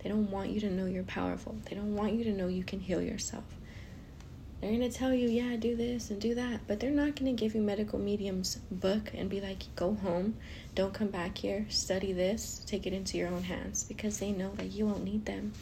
They 0.09 0.15
don't 0.15 0.31
want 0.31 0.49
you 0.49 0.59
to 0.61 0.71
know 0.71 0.87
you're 0.87 1.03
powerful. 1.03 1.55
They 1.69 1.75
don't 1.75 1.95
want 1.95 2.13
you 2.13 2.23
to 2.23 2.31
know 2.31 2.47
you 2.47 2.63
can 2.63 2.79
heal 2.79 2.99
yourself. 2.99 3.43
They're 4.59 4.71
going 4.71 4.81
to 4.81 4.89
tell 4.89 5.13
you, 5.13 5.29
yeah, 5.29 5.55
do 5.55 5.75
this 5.75 6.09
and 6.09 6.19
do 6.19 6.33
that, 6.33 6.61
but 6.65 6.79
they're 6.79 6.89
not 6.89 7.15
going 7.15 7.27
to 7.35 7.39
give 7.39 7.53
you 7.53 7.61
medical 7.61 7.99
medium's 7.99 8.55
book 8.71 9.11
and 9.13 9.29
be 9.29 9.39
like, 9.39 9.65
go 9.75 9.93
home, 9.93 10.37
don't 10.73 10.95
come 10.95 11.09
back 11.09 11.37
here, 11.37 11.67
study 11.69 12.11
this, 12.11 12.63
take 12.65 12.87
it 12.87 12.93
into 12.93 13.19
your 13.19 13.27
own 13.27 13.43
hands 13.43 13.83
because 13.83 14.17
they 14.17 14.31
know 14.31 14.49
that 14.55 14.71
you 14.71 14.87
won't 14.87 15.03
need 15.03 15.27
them. 15.27 15.53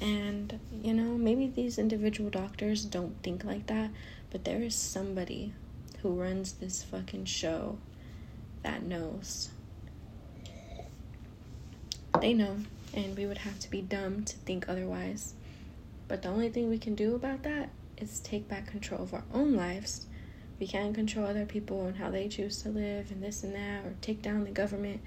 And, 0.00 0.58
you 0.82 0.94
know, 0.94 1.18
maybe 1.18 1.48
these 1.48 1.76
individual 1.76 2.30
doctors 2.30 2.86
don't 2.86 3.22
think 3.22 3.44
like 3.44 3.66
that, 3.66 3.90
but 4.30 4.46
there 4.46 4.62
is 4.62 4.74
somebody 4.74 5.52
who 6.00 6.14
runs 6.14 6.52
this 6.52 6.82
fucking 6.84 7.26
show 7.26 7.76
that 8.62 8.82
knows. 8.82 9.50
They 12.22 12.32
know, 12.32 12.56
and 12.94 13.16
we 13.16 13.26
would 13.26 13.38
have 13.38 13.58
to 13.60 13.70
be 13.70 13.80
dumb 13.80 14.24
to 14.24 14.36
think 14.38 14.68
otherwise. 14.68 15.34
But 16.08 16.22
the 16.22 16.28
only 16.28 16.48
thing 16.48 16.68
we 16.68 16.78
can 16.78 16.94
do 16.94 17.14
about 17.14 17.42
that 17.42 17.70
is 17.98 18.20
take 18.20 18.48
back 18.48 18.66
control 18.66 19.02
of 19.02 19.12
our 19.14 19.24
own 19.32 19.54
lives. 19.54 20.06
We 20.58 20.66
can't 20.66 20.94
control 20.94 21.26
other 21.26 21.44
people 21.44 21.86
and 21.86 21.96
how 21.96 22.10
they 22.10 22.28
choose 22.28 22.62
to 22.62 22.70
live 22.70 23.10
and 23.10 23.22
this 23.22 23.44
and 23.44 23.54
that 23.54 23.84
or 23.84 23.94
take 24.00 24.22
down 24.22 24.44
the 24.44 24.50
government. 24.50 25.00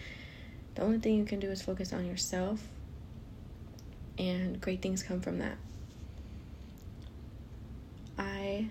The 0.75 0.83
only 0.83 0.99
thing 0.99 1.15
you 1.17 1.25
can 1.25 1.39
do 1.39 1.49
is 1.49 1.61
focus 1.61 1.91
on 1.91 2.05
yourself, 2.05 2.61
and 4.17 4.61
great 4.61 4.81
things 4.81 5.03
come 5.03 5.19
from 5.19 5.39
that. 5.39 5.57
I 8.17 8.69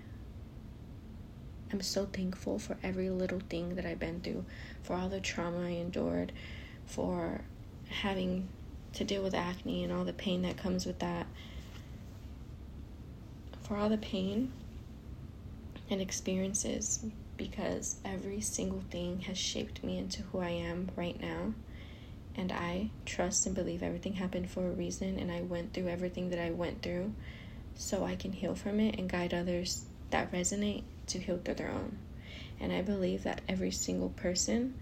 am 1.71 1.81
so 1.81 2.05
thankful 2.05 2.57
for 2.57 2.77
every 2.81 3.09
little 3.09 3.41
thing 3.49 3.75
that 3.75 3.85
I've 3.85 3.99
been 3.99 4.21
through, 4.21 4.45
for 4.81 4.95
all 4.95 5.09
the 5.09 5.19
trauma 5.19 5.67
I 5.67 5.71
endured, 5.71 6.31
for 6.85 7.41
having 7.89 8.47
to 8.93 9.03
deal 9.03 9.23
with 9.23 9.33
acne 9.33 9.83
and 9.83 9.91
all 9.91 10.03
the 10.03 10.13
pain 10.13 10.41
that 10.41 10.57
comes 10.57 10.85
with 10.85 10.99
that 10.99 11.27
for 13.61 13.77
all 13.77 13.89
the 13.89 13.97
pain 13.97 14.51
and 15.89 16.01
experiences 16.01 17.05
because 17.37 17.99
every 18.05 18.41
single 18.41 18.83
thing 18.91 19.21
has 19.21 19.37
shaped 19.37 19.83
me 19.83 19.97
into 19.97 20.21
who 20.23 20.39
I 20.39 20.49
am 20.49 20.89
right 20.95 21.19
now. 21.19 21.53
And 22.35 22.51
I 22.51 22.91
trust 23.05 23.45
and 23.45 23.55
believe 23.55 23.81
everything 23.81 24.13
happened 24.13 24.49
for 24.49 24.67
a 24.67 24.71
reason, 24.71 25.17
and 25.17 25.31
I 25.31 25.41
went 25.41 25.73
through 25.73 25.87
everything 25.87 26.29
that 26.29 26.39
I 26.39 26.51
went 26.51 26.81
through 26.81 27.13
so 27.75 28.05
I 28.05 28.15
can 28.15 28.31
heal 28.31 28.55
from 28.55 28.79
it 28.79 28.99
and 28.99 29.09
guide 29.09 29.33
others 29.33 29.85
that 30.11 30.31
resonate 30.31 30.83
to 31.07 31.19
heal 31.19 31.39
through 31.43 31.55
their 31.55 31.71
own. 31.71 31.97
And 32.59 32.71
I 32.71 32.81
believe 32.81 33.23
that 33.23 33.41
every 33.49 33.71
single 33.71 34.09
person 34.09 34.75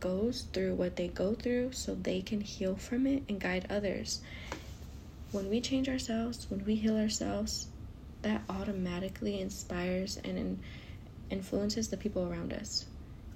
goes 0.00 0.46
through 0.52 0.74
what 0.74 0.96
they 0.96 1.08
go 1.08 1.34
through 1.34 1.72
so 1.72 1.94
they 1.94 2.22
can 2.22 2.40
heal 2.40 2.74
from 2.74 3.06
it 3.06 3.22
and 3.28 3.38
guide 3.38 3.66
others. 3.70 4.20
When 5.32 5.48
we 5.48 5.60
change 5.60 5.88
ourselves, 5.88 6.46
when 6.50 6.64
we 6.64 6.74
heal 6.74 6.96
ourselves, 6.96 7.68
that 8.22 8.42
automatically 8.48 9.40
inspires 9.40 10.18
and 10.24 10.38
in, 10.38 10.58
influences 11.30 11.88
the 11.88 11.96
people 11.96 12.30
around 12.30 12.52
us. 12.52 12.86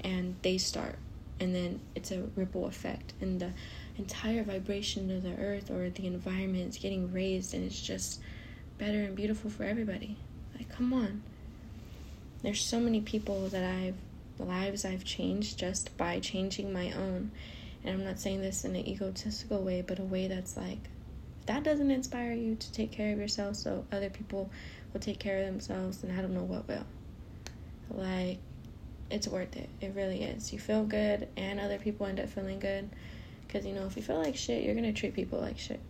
And 0.01 0.37
they 0.43 0.59
start. 0.59 0.97
And 1.41 1.55
then 1.55 1.81
it's 1.95 2.11
a 2.11 2.23
ripple 2.35 2.67
effect. 2.67 3.13
And 3.21 3.41
the 3.41 3.53
entire 3.97 4.43
vibration 4.43 5.11
of 5.11 5.23
the 5.23 5.37
earth 5.37 5.71
or 5.71 5.89
the 5.91 6.07
environment 6.07 6.71
is 6.71 6.79
getting 6.79 7.13
raised 7.13 7.55
and 7.55 7.65
it's 7.65 7.81
just 7.81 8.21
better 8.79 9.03
and 9.03 9.15
beautiful 9.15 9.51
for 9.51 9.65
everybody. 9.65 10.17
Like 10.57 10.69
come 10.75 10.93
on. 10.93 11.23
There's 12.43 12.61
so 12.61 12.79
many 12.79 13.01
people 13.01 13.49
that 13.49 13.65
i've 13.65 13.95
lives 14.39 14.85
i've 14.85 15.05
changed 15.05 15.59
just 15.59 15.97
by 15.97 16.19
changing 16.21 16.73
my 16.73 16.91
own 16.93 17.31
and 17.85 17.95
i'm 17.95 18.05
not 18.05 18.19
saying 18.19 18.41
this 18.41 18.65
in 18.65 18.75
an 18.75 18.89
egotistical 18.89 19.63
way 19.63 19.83
but 19.83 19.99
a 19.99 20.05
way 20.05 20.27
that's 20.27 20.57
like 20.57 20.89
that 21.47 21.63
doesn't 21.63 21.91
inspire 21.91 22.33
you 22.33 22.55
to 22.57 22.73
take 22.73 22.91
care 22.91 23.13
of 23.13 23.19
yourself 23.19 23.57
so 23.57 23.85
other 23.93 24.09
people 24.09 24.51
will 24.95 25.01
take 25.01 25.19
care 25.19 25.41
of 25.41 25.47
themselves, 25.47 26.03
and 26.03 26.17
I 26.17 26.23
don't 26.23 26.33
know 26.33 26.45
what 26.45 26.67
will. 26.67 26.87
Like, 27.91 28.39
it's 29.11 29.29
worth 29.29 29.55
it. 29.57 29.69
It 29.81 29.93
really 29.95 30.23
is. 30.23 30.53
You 30.53 30.59
feel 30.59 30.85
good, 30.85 31.29
and 31.37 31.61
other 31.61 31.79
people 31.79 32.07
end 32.07 32.21
up 32.21 32.31
feeling 32.31 32.61
good. 32.61 32.89
Because, 33.47 33.67
you 33.67 33.75
know, 33.75 33.85
if 33.85 33.97
you 33.97 34.03
feel 34.03 34.23
like 34.23 34.37
shit, 34.37 34.63
you're 34.63 34.75
going 34.75 34.93
to 34.93 34.99
treat 34.99 35.15
people 35.15 35.41
like 35.41 35.59
shit. 35.59 35.81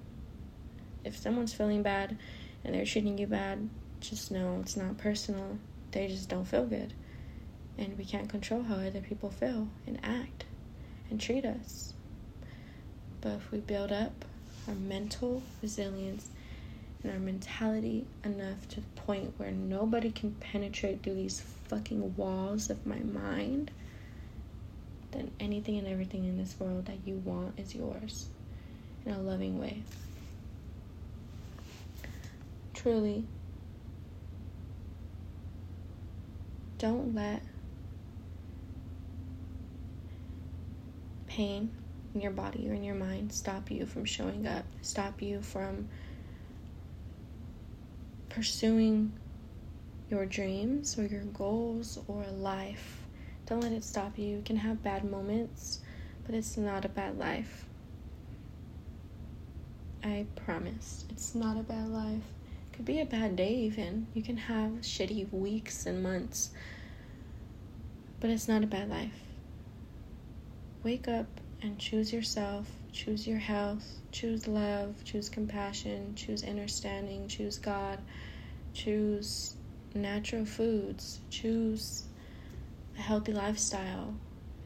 If 1.04 1.16
someone's 1.16 1.54
feeling 1.54 1.82
bad 1.82 2.16
and 2.64 2.74
they're 2.74 2.86
treating 2.86 3.18
you 3.18 3.26
bad, 3.26 3.68
just 4.00 4.30
know 4.30 4.58
it's 4.60 4.76
not 4.76 4.98
personal. 4.98 5.58
They 5.92 6.08
just 6.08 6.28
don't 6.28 6.46
feel 6.46 6.66
good. 6.66 6.94
And 7.76 7.98
we 7.98 8.04
can't 8.04 8.28
control 8.28 8.62
how 8.62 8.76
other 8.76 9.00
people 9.00 9.30
feel 9.30 9.68
and 9.86 9.98
act 10.02 10.44
and 11.10 11.20
treat 11.20 11.44
us. 11.44 11.92
But 13.20 13.34
if 13.34 13.50
we 13.50 13.58
build 13.58 13.90
up 13.90 14.24
our 14.68 14.74
mental 14.74 15.42
resilience 15.62 16.28
and 17.02 17.12
our 17.12 17.18
mentality 17.18 18.06
enough 18.24 18.68
to 18.68 18.76
the 18.76 18.86
point 18.96 19.34
where 19.36 19.50
nobody 19.50 20.10
can 20.10 20.32
penetrate 20.32 21.02
through 21.02 21.14
these 21.14 21.40
fucking 21.68 22.16
walls 22.16 22.70
of 22.70 22.86
my 22.86 22.98
mind, 22.98 23.70
then 25.10 25.30
anything 25.40 25.78
and 25.78 25.86
everything 25.86 26.24
in 26.24 26.38
this 26.38 26.54
world 26.58 26.86
that 26.86 26.98
you 27.04 27.16
want 27.16 27.58
is 27.58 27.74
yours 27.74 28.28
in 29.06 29.12
a 29.12 29.18
loving 29.18 29.58
way. 29.58 29.82
Truly, 32.72 33.24
don't 36.78 37.14
let 37.14 37.42
pain 41.34 41.68
in 42.14 42.20
your 42.20 42.30
body 42.30 42.70
or 42.70 42.74
in 42.74 42.84
your 42.84 42.94
mind 42.94 43.32
stop 43.32 43.68
you 43.68 43.84
from 43.86 44.04
showing 44.04 44.46
up, 44.46 44.64
stop 44.82 45.20
you 45.20 45.42
from 45.42 45.88
pursuing 48.28 49.12
your 50.08 50.26
dreams 50.26 50.96
or 50.96 51.06
your 51.06 51.24
goals 51.24 51.98
or 52.06 52.24
life. 52.38 52.98
Don't 53.46 53.60
let 53.62 53.72
it 53.72 53.82
stop 53.82 54.16
you. 54.16 54.26
You 54.26 54.42
can 54.44 54.56
have 54.56 54.82
bad 54.84 55.04
moments, 55.10 55.80
but 56.24 56.36
it's 56.36 56.56
not 56.56 56.84
a 56.84 56.88
bad 56.88 57.18
life. 57.18 57.66
I 60.04 60.26
promise. 60.36 61.04
It's 61.10 61.34
not 61.34 61.56
a 61.56 61.64
bad 61.64 61.88
life. 61.88 62.22
It 62.70 62.76
could 62.76 62.84
be 62.84 63.00
a 63.00 63.06
bad 63.06 63.34
day, 63.34 63.54
even. 63.54 64.06
You 64.14 64.22
can 64.22 64.36
have 64.36 64.70
shitty 64.82 65.32
weeks 65.32 65.84
and 65.84 66.00
months, 66.00 66.50
but 68.20 68.30
it's 68.30 68.46
not 68.46 68.62
a 68.62 68.68
bad 68.68 68.88
life. 68.88 69.23
Wake 70.84 71.08
up 71.08 71.40
and 71.62 71.78
choose 71.78 72.12
yourself, 72.12 72.70
choose 72.92 73.26
your 73.26 73.38
health, 73.38 74.02
choose 74.12 74.46
love, 74.46 75.02
choose 75.02 75.30
compassion, 75.30 76.14
choose 76.14 76.44
understanding, 76.44 77.26
choose 77.26 77.56
God, 77.56 78.00
choose 78.74 79.54
natural 79.94 80.44
foods, 80.44 81.20
choose 81.30 82.04
a 82.98 83.00
healthy 83.00 83.32
lifestyle, 83.32 84.14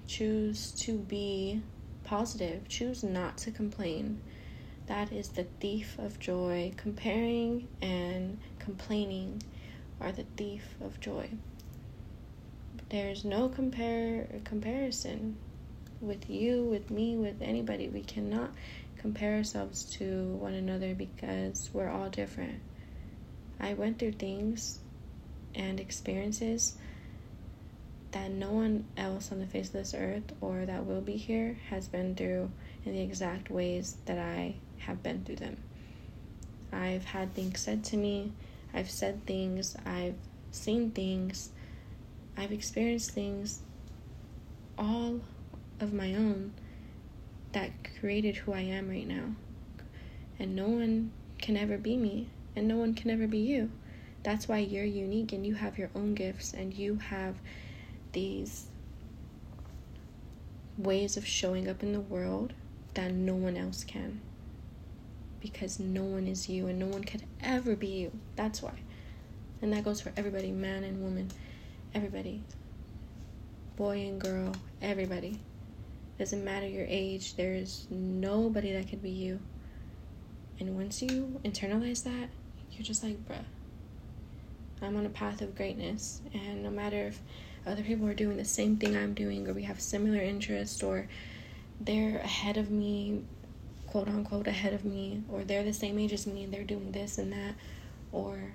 choose 0.09 0.73
to 0.73 0.99
be 0.99 1.63
positive, 2.03 2.67
choose 2.67 3.05
not 3.05 3.39
to 3.39 3.53
complain. 3.53 4.21
That 4.89 5.13
is 5.13 5.29
the 5.29 5.47
thief 5.61 5.97
of 6.01 6.19
joy. 6.19 6.73
Comparing 6.77 7.69
and 7.81 8.41
complaining 8.59 9.41
are 10.01 10.11
the 10.11 10.27
thief 10.37 10.75
of 10.81 10.99
joy. 10.99 11.29
There's 12.91 13.25
no 13.25 13.49
compare 13.49 14.27
comparison 14.43 15.37
with 16.01 16.29
you, 16.29 16.65
with 16.65 16.91
me, 16.91 17.17
with 17.17 17.41
anybody. 17.43 17.89
We 17.89 18.03
cannot 18.03 18.51
compare 18.99 19.37
ourselves 19.37 19.85
to 19.85 20.25
one 20.35 20.55
another 20.55 20.95
because 20.95 21.71
we're 21.73 21.89
all 21.89 22.09
different. 22.09 22.61
I 23.61 23.75
went 23.75 23.99
through 23.99 24.13
things 24.13 24.79
and 25.55 25.81
experiences 25.81 26.77
that 28.13 28.31
no 28.31 28.53
one 28.53 28.87
else 28.97 29.33
on 29.33 29.39
the 29.39 29.47
face 29.47 29.67
of 29.69 29.75
this 29.75 29.95
earth 29.95 30.33
or 30.41 30.65
that 30.65 30.87
will 30.87 31.01
be 31.01 31.17
here 31.17 31.59
has 31.69 31.89
been 31.89 32.15
through 32.15 32.51
in 32.85 32.93
the 32.93 33.03
exact 33.03 33.51
ways 33.51 33.97
that 34.07 34.19
I 34.19 34.55
have 34.79 35.03
been 35.03 35.25
through 35.25 35.37
them. 35.37 35.57
I've 36.73 37.05
had 37.05 37.35
things 37.35 37.61
said 37.61 37.85
to 37.85 37.97
me, 37.97 38.33
I've 38.73 38.91
said 38.91 39.27
things, 39.27 39.77
I've 39.85 40.17
seen 40.51 40.91
things, 40.91 41.51
I've 42.37 42.53
experienced 42.53 43.11
things 43.11 43.61
all 44.79 45.21
of 45.81 45.93
my 45.93 46.15
own 46.15 46.53
that 47.53 47.71
created 48.01 48.37
who 48.37 48.53
I 48.53 48.61
am 48.61 48.89
right 48.89 49.07
now. 49.07 49.35
And 50.39 50.55
no 50.55 50.69
one 50.69 51.13
can 51.39 51.57
ever 51.57 51.79
be 51.79 51.97
me, 51.97 52.29
and 52.55 52.69
no 52.69 52.77
one 52.77 52.95
can 52.95 53.11
ever 53.11 53.27
be 53.27 53.39
you. 53.39 53.71
That's 54.23 54.49
why 54.49 54.59
you're 54.59 54.85
unique 54.85 55.33
and 55.33 55.47
you 55.47 55.55
have 55.55 55.79
your 55.79 55.91
own 55.95 56.15
gifts 56.15 56.53
and 56.53 56.75
you 56.75 56.97
have 56.97 57.37
these 58.13 58.67
ways 60.77 61.17
of 61.17 61.27
showing 61.27 61.69
up 61.69 61.83
in 61.83 61.93
the 61.93 62.01
world 62.01 62.53
that 62.95 63.13
no 63.13 63.35
one 63.35 63.57
else 63.57 63.85
can. 63.85 64.21
Because 65.41 65.79
no 65.79 66.03
one 66.03 66.27
is 66.27 66.49
you 66.49 66.67
and 66.67 66.79
no 66.79 66.87
one 66.87 67.05
could 67.05 67.23
ever 67.43 67.77
be 67.77 67.87
you. 67.87 68.13
That's 68.37 68.61
why. 68.61 68.75
And 69.63 69.73
that 69.73 69.85
goes 69.85 70.01
for 70.01 70.13
everybody 70.17 70.51
man 70.51 70.85
and 70.85 71.03
woman, 71.03 71.31
everybody, 71.95 72.43
boy 73.77 73.99
and 73.99 74.21
girl, 74.21 74.53
everybody. 74.83 75.41
Doesn't 76.19 76.45
matter 76.45 76.67
your 76.67 76.87
age, 76.89 77.37
there 77.37 77.55
is 77.55 77.87
nobody 77.91 78.73
that 78.73 78.89
could 78.89 79.03
be 79.03 79.11
you. 79.11 79.41
And 80.59 80.77
once 80.77 81.01
you 81.01 81.41
internalize 81.45 82.03
that, 82.05 82.29
you're 82.73 82.85
just 82.85 83.05
like, 83.05 83.17
bruh, 83.29 83.45
I'm 84.83 84.97
on 84.97 85.07
a 85.07 85.11
path 85.11 85.41
of 85.41 85.55
greatness. 85.55 86.21
And 86.35 86.65
no 86.65 86.71
matter 86.71 87.07
if 87.07 87.21
other 87.67 87.83
people 87.83 88.09
are 88.09 88.15
doing 88.15 88.37
the 88.37 88.45
same 88.45 88.77
thing 88.77 88.97
I'm 88.97 89.15
doing, 89.15 89.47
or 89.47 89.53
we 89.53 89.63
have 89.63 89.81
similar 89.81 90.21
interests, 90.21 90.83
or 90.83 91.09
they're 91.81 92.19
ahead 92.19 92.57
of 92.57 92.71
me, 92.71 93.23
quote 93.87 94.09
unquote, 94.09 94.49
ahead 94.49 94.75
of 94.75 94.85
me, 94.85 95.23
or 95.29 95.45
they're 95.45 95.63
the 95.63 95.73
same 95.73 95.99
age 95.99 96.13
as 96.13 96.27
me 96.27 96.45
and 96.45 96.53
they're 96.53 96.65
doing 96.65 96.91
this 96.91 97.19
and 97.19 97.33
that, 97.33 97.55
or 98.11 98.55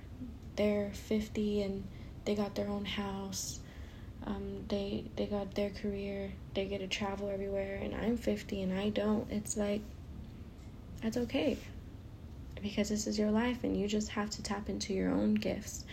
they're 0.58 0.92
50 0.94 1.62
and 1.62 1.84
they 2.26 2.36
got 2.36 2.56
their 2.56 2.68
own 2.68 2.86
house. 2.86 3.60
Um, 4.26 4.66
they 4.68 5.06
they 5.16 5.26
got 5.26 5.56
their 5.56 5.70
career. 5.70 6.32
They 6.54 6.66
get 6.66 6.80
to 6.80 6.88
travel 6.88 7.30
everywhere, 7.30 7.80
and 7.82 7.94
I'm 7.96 8.18
50 8.18 8.62
and 8.62 8.78
I 8.78 8.90
don't. 8.90 9.30
It's 9.32 9.58
like 9.58 9.82
that's 11.02 11.18
okay 11.18 11.58
because 12.62 12.88
this 12.88 13.06
is 13.08 13.20
your 13.20 13.30
life 13.30 13.64
and 13.64 13.78
you 13.78 13.88
just 13.88 14.10
have 14.10 14.30
to 14.30 14.42
tap 14.42 14.70
into 14.70 14.94
your 14.94 15.12
own 15.12 15.36
gifts 15.36 15.84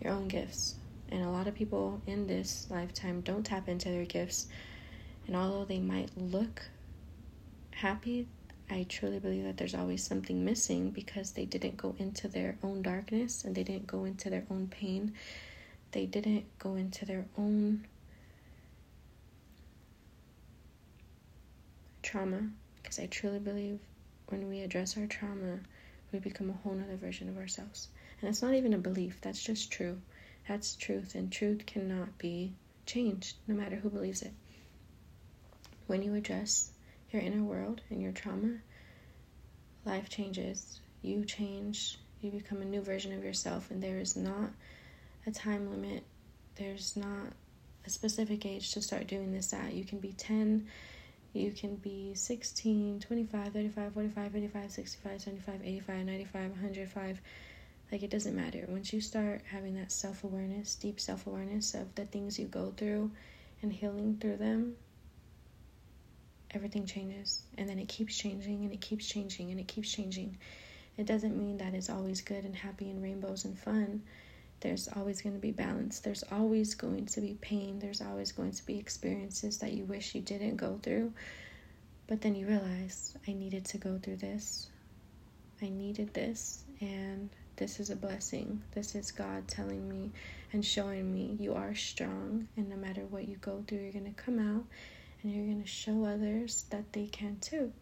your 0.00 0.12
own 0.12 0.28
gifts 0.28 0.76
and 1.08 1.24
a 1.24 1.28
lot 1.28 1.48
of 1.48 1.54
people 1.54 2.00
in 2.06 2.28
this 2.28 2.66
lifetime 2.70 3.20
don't 3.20 3.44
tap 3.44 3.68
into 3.68 3.88
their 3.88 4.04
gifts 4.04 4.46
and 5.26 5.34
although 5.34 5.64
they 5.64 5.80
might 5.80 6.10
look 6.16 6.62
happy 7.72 8.26
i 8.70 8.86
truly 8.88 9.18
believe 9.18 9.44
that 9.44 9.56
there's 9.56 9.74
always 9.74 10.04
something 10.06 10.44
missing 10.44 10.90
because 10.90 11.32
they 11.32 11.44
didn't 11.44 11.76
go 11.76 11.94
into 11.98 12.28
their 12.28 12.56
own 12.62 12.82
darkness 12.82 13.44
and 13.44 13.54
they 13.54 13.64
didn't 13.64 13.88
go 13.88 14.04
into 14.04 14.30
their 14.30 14.44
own 14.48 14.68
pain 14.68 15.12
they 15.92 16.06
didn't 16.06 16.44
go 16.58 16.74
into 16.74 17.04
their 17.04 17.26
own 17.38 17.86
trauma 22.02 22.48
because 22.82 22.98
i 22.98 23.06
truly 23.06 23.38
believe 23.38 23.78
when 24.28 24.48
we 24.48 24.60
address 24.60 24.96
our 24.96 25.06
trauma 25.06 25.58
we 26.12 26.18
become 26.18 26.50
a 26.50 26.52
whole 26.52 26.74
nother 26.74 26.96
version 26.96 27.28
of 27.28 27.38
ourselves. 27.38 27.88
And 28.20 28.28
it's 28.28 28.42
not 28.42 28.54
even 28.54 28.74
a 28.74 28.78
belief, 28.78 29.18
that's 29.20 29.42
just 29.42 29.72
true. 29.72 30.00
That's 30.48 30.76
truth, 30.76 31.14
and 31.14 31.32
truth 31.32 31.66
cannot 31.66 32.18
be 32.18 32.52
changed, 32.86 33.36
no 33.46 33.54
matter 33.54 33.76
who 33.76 33.88
believes 33.88 34.22
it. 34.22 34.32
When 35.86 36.02
you 36.02 36.14
address 36.14 36.70
your 37.10 37.22
inner 37.22 37.42
world 37.42 37.80
and 37.90 38.02
your 38.02 38.12
trauma, 38.12 38.58
life 39.84 40.08
changes. 40.08 40.80
You 41.00 41.24
change, 41.24 41.98
you 42.20 42.30
become 42.30 42.62
a 42.62 42.66
new 42.66 42.80
version 42.80 43.12
of 43.12 43.24
yourself, 43.24 43.70
and 43.70 43.82
there 43.82 43.98
is 43.98 44.16
not 44.16 44.50
a 45.26 45.30
time 45.30 45.70
limit. 45.70 46.04
There's 46.56 46.96
not 46.96 47.32
a 47.86 47.90
specific 47.90 48.46
age 48.46 48.72
to 48.72 48.82
start 48.82 49.06
doing 49.06 49.32
this 49.32 49.52
at. 49.52 49.72
You 49.72 49.84
can 49.84 49.98
be 49.98 50.12
10 50.12 50.66
you 51.32 51.50
can 51.50 51.76
be 51.76 52.12
16, 52.14 53.00
25, 53.00 53.52
35, 53.52 53.94
45, 53.94 54.32
55, 54.32 54.70
65, 54.70 55.20
75, 55.22 55.60
85, 55.64 56.04
95, 56.04 56.50
105. 56.50 57.20
Like, 57.90 58.02
it 58.02 58.10
doesn't 58.10 58.36
matter. 58.36 58.66
Once 58.68 58.92
you 58.92 59.00
start 59.00 59.42
having 59.46 59.74
that 59.76 59.92
self 59.92 60.24
awareness, 60.24 60.74
deep 60.74 61.00
self 61.00 61.26
awareness 61.26 61.74
of 61.74 61.94
the 61.94 62.04
things 62.04 62.38
you 62.38 62.46
go 62.46 62.72
through 62.76 63.10
and 63.62 63.72
healing 63.72 64.18
through 64.20 64.36
them, 64.36 64.76
everything 66.50 66.84
changes. 66.84 67.42
And 67.56 67.66
then 67.66 67.78
it 67.78 67.88
keeps 67.88 68.16
changing 68.16 68.64
and 68.64 68.72
it 68.72 68.82
keeps 68.82 69.06
changing 69.06 69.50
and 69.50 69.58
it 69.58 69.68
keeps 69.68 69.90
changing. 69.90 70.36
It 70.98 71.06
doesn't 71.06 71.36
mean 71.38 71.56
that 71.58 71.72
it's 71.72 71.88
always 71.88 72.20
good 72.20 72.44
and 72.44 72.54
happy 72.54 72.90
and 72.90 73.02
rainbows 73.02 73.46
and 73.46 73.58
fun 73.58 74.02
there's 74.62 74.88
always 74.96 75.20
going 75.20 75.34
to 75.34 75.40
be 75.40 75.50
balance. 75.50 75.98
There's 75.98 76.24
always 76.30 76.74
going 76.74 77.06
to 77.06 77.20
be 77.20 77.36
pain. 77.40 77.80
There's 77.80 78.00
always 78.00 78.32
going 78.32 78.52
to 78.52 78.64
be 78.64 78.78
experiences 78.78 79.58
that 79.58 79.72
you 79.72 79.84
wish 79.84 80.14
you 80.14 80.20
didn't 80.20 80.56
go 80.56 80.78
through. 80.82 81.12
But 82.06 82.20
then 82.20 82.34
you 82.34 82.46
realize, 82.46 83.16
I 83.26 83.32
needed 83.32 83.64
to 83.66 83.78
go 83.78 83.98
through 84.02 84.16
this. 84.16 84.68
I 85.60 85.68
needed 85.68 86.14
this. 86.14 86.64
And 86.80 87.28
this 87.56 87.80
is 87.80 87.90
a 87.90 87.96
blessing. 87.96 88.62
This 88.72 88.94
is 88.94 89.10
God 89.10 89.48
telling 89.48 89.88
me 89.88 90.12
and 90.52 90.64
showing 90.64 91.12
me 91.12 91.36
you 91.40 91.54
are 91.54 91.74
strong. 91.74 92.48
And 92.56 92.70
no 92.70 92.76
matter 92.76 93.02
what 93.02 93.28
you 93.28 93.36
go 93.36 93.64
through, 93.66 93.78
you're 93.78 93.92
going 93.92 94.14
to 94.14 94.22
come 94.22 94.38
out 94.38 94.64
and 95.22 95.34
you're 95.34 95.46
going 95.46 95.62
to 95.62 95.68
show 95.68 96.04
others 96.04 96.66
that 96.70 96.92
they 96.92 97.06
can 97.06 97.38
too. 97.40 97.72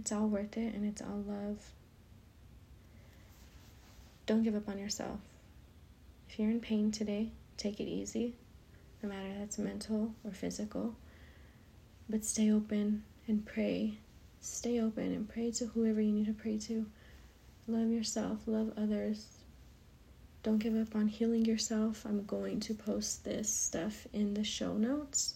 It's 0.00 0.12
all 0.12 0.28
worth 0.28 0.56
it 0.56 0.74
and 0.74 0.86
it's 0.86 1.02
all 1.02 1.22
love. 1.28 1.58
Don't 4.24 4.42
give 4.42 4.54
up 4.54 4.66
on 4.66 4.78
yourself. 4.78 5.18
If 6.26 6.38
you're 6.38 6.50
in 6.50 6.60
pain 6.60 6.90
today, 6.90 7.32
take 7.58 7.80
it 7.80 7.84
easy, 7.84 8.32
no 9.02 9.10
matter 9.10 9.28
that's 9.38 9.58
mental 9.58 10.14
or 10.24 10.30
physical. 10.30 10.94
But 12.08 12.24
stay 12.24 12.50
open 12.50 13.02
and 13.28 13.44
pray. 13.44 13.98
Stay 14.40 14.80
open 14.80 15.12
and 15.12 15.28
pray 15.28 15.50
to 15.50 15.66
whoever 15.66 16.00
you 16.00 16.12
need 16.12 16.26
to 16.28 16.32
pray 16.32 16.56
to. 16.60 16.86
Love 17.68 17.90
yourself, 17.90 18.38
love 18.46 18.72
others. 18.78 19.26
Don't 20.42 20.60
give 20.60 20.76
up 20.76 20.96
on 20.96 21.08
healing 21.08 21.44
yourself. 21.44 22.06
I'm 22.06 22.24
going 22.24 22.60
to 22.60 22.72
post 22.72 23.22
this 23.22 23.52
stuff 23.52 24.06
in 24.14 24.32
the 24.32 24.44
show 24.44 24.72
notes. 24.78 25.34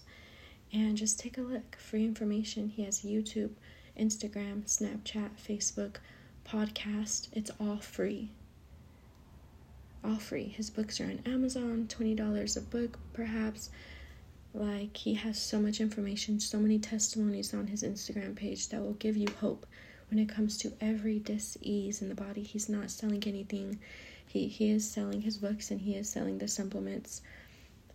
And 0.72 0.96
just 0.96 1.20
take 1.20 1.36
a 1.36 1.42
look. 1.42 1.76
Free 1.76 2.06
information. 2.06 2.70
He 2.70 2.84
has 2.84 3.02
YouTube 3.02 3.50
Instagram, 3.98 4.64
Snapchat, 4.64 5.30
Facebook, 5.38 5.96
podcast. 6.44 7.28
It's 7.32 7.50
all 7.60 7.78
free. 7.78 8.30
All 10.04 10.16
free. 10.16 10.48
His 10.48 10.70
books 10.70 11.00
are 11.00 11.04
on 11.04 11.20
Amazon, 11.26 11.86
$20 11.88 12.56
a 12.56 12.60
book, 12.60 12.98
perhaps. 13.12 13.70
Like, 14.52 14.96
he 14.96 15.14
has 15.14 15.40
so 15.40 15.60
much 15.60 15.80
information, 15.80 16.38
so 16.38 16.58
many 16.58 16.78
testimonies 16.78 17.54
on 17.54 17.66
his 17.66 17.82
Instagram 17.82 18.36
page 18.36 18.68
that 18.68 18.80
will 18.80 18.92
give 18.94 19.16
you 19.16 19.28
hope 19.40 19.66
when 20.10 20.18
it 20.18 20.28
comes 20.28 20.58
to 20.58 20.72
every 20.80 21.18
dis-ease 21.18 22.02
in 22.02 22.08
the 22.08 22.14
body. 22.14 22.42
He's 22.42 22.68
not 22.68 22.90
selling 22.90 23.24
anything. 23.26 23.78
He, 24.26 24.48
he 24.48 24.70
is 24.70 24.88
selling 24.88 25.22
his 25.22 25.38
books 25.38 25.70
and 25.70 25.80
he 25.80 25.96
is 25.96 26.08
selling 26.08 26.38
the 26.38 26.48
supplements. 26.48 27.22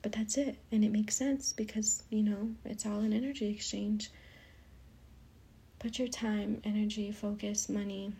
But 0.01 0.13
that's 0.13 0.37
it. 0.37 0.57
And 0.71 0.83
it 0.83 0.91
makes 0.91 1.15
sense 1.15 1.53
because, 1.53 2.03
you 2.09 2.23
know, 2.23 2.49
it's 2.65 2.85
all 2.85 2.99
an 2.99 3.13
energy 3.13 3.49
exchange. 3.49 4.09
Put 5.79 5.97
your 5.97 6.09
time, 6.09 6.61
energy, 6.65 7.11
focus, 7.11 7.69
money 7.69 8.11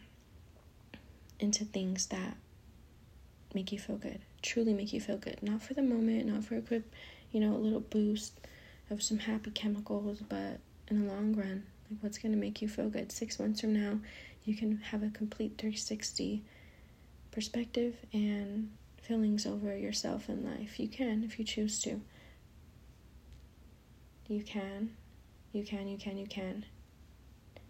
into 1.39 1.65
things 1.65 2.07
that 2.07 2.37
make 3.53 3.71
you 3.71 3.79
feel 3.79 3.97
good. 3.97 4.19
Truly 4.41 4.73
make 4.73 4.93
you 4.93 5.01
feel 5.01 5.17
good. 5.17 5.41
Not 5.41 5.61
for 5.61 5.73
the 5.73 5.81
moment, 5.81 6.27
not 6.27 6.45
for 6.45 6.55
a 6.55 6.61
quick, 6.61 6.83
you 7.31 7.41
know, 7.41 7.53
a 7.53 7.57
little 7.57 7.81
boost 7.81 8.33
of 8.89 9.03
some 9.03 9.17
happy 9.19 9.51
chemicals, 9.51 10.21
but 10.27 10.59
in 10.87 11.05
the 11.05 11.13
long 11.13 11.35
run, 11.35 11.63
like 11.89 12.01
what's 12.01 12.17
going 12.17 12.31
to 12.31 12.37
make 12.37 12.61
you 12.61 12.67
feel 12.67 12.89
good. 12.89 13.11
Six 13.11 13.39
months 13.39 13.61
from 13.61 13.73
now, 13.73 13.99
you 14.45 14.55
can 14.55 14.77
have 14.77 15.03
a 15.03 15.09
complete 15.09 15.57
360 15.57 16.43
perspective 17.31 17.95
and 18.13 18.71
feelings 19.01 19.45
over 19.45 19.75
yourself 19.75 20.29
and 20.29 20.45
life. 20.45 20.79
You 20.79 20.87
can 20.87 21.23
if 21.23 21.37
you 21.39 21.45
choose 21.45 21.81
to. 21.81 22.01
You 24.27 24.43
can. 24.43 24.91
You 25.51 25.63
can, 25.63 25.87
you 25.87 25.97
can, 25.97 26.17
you 26.17 26.27
can. 26.27 26.63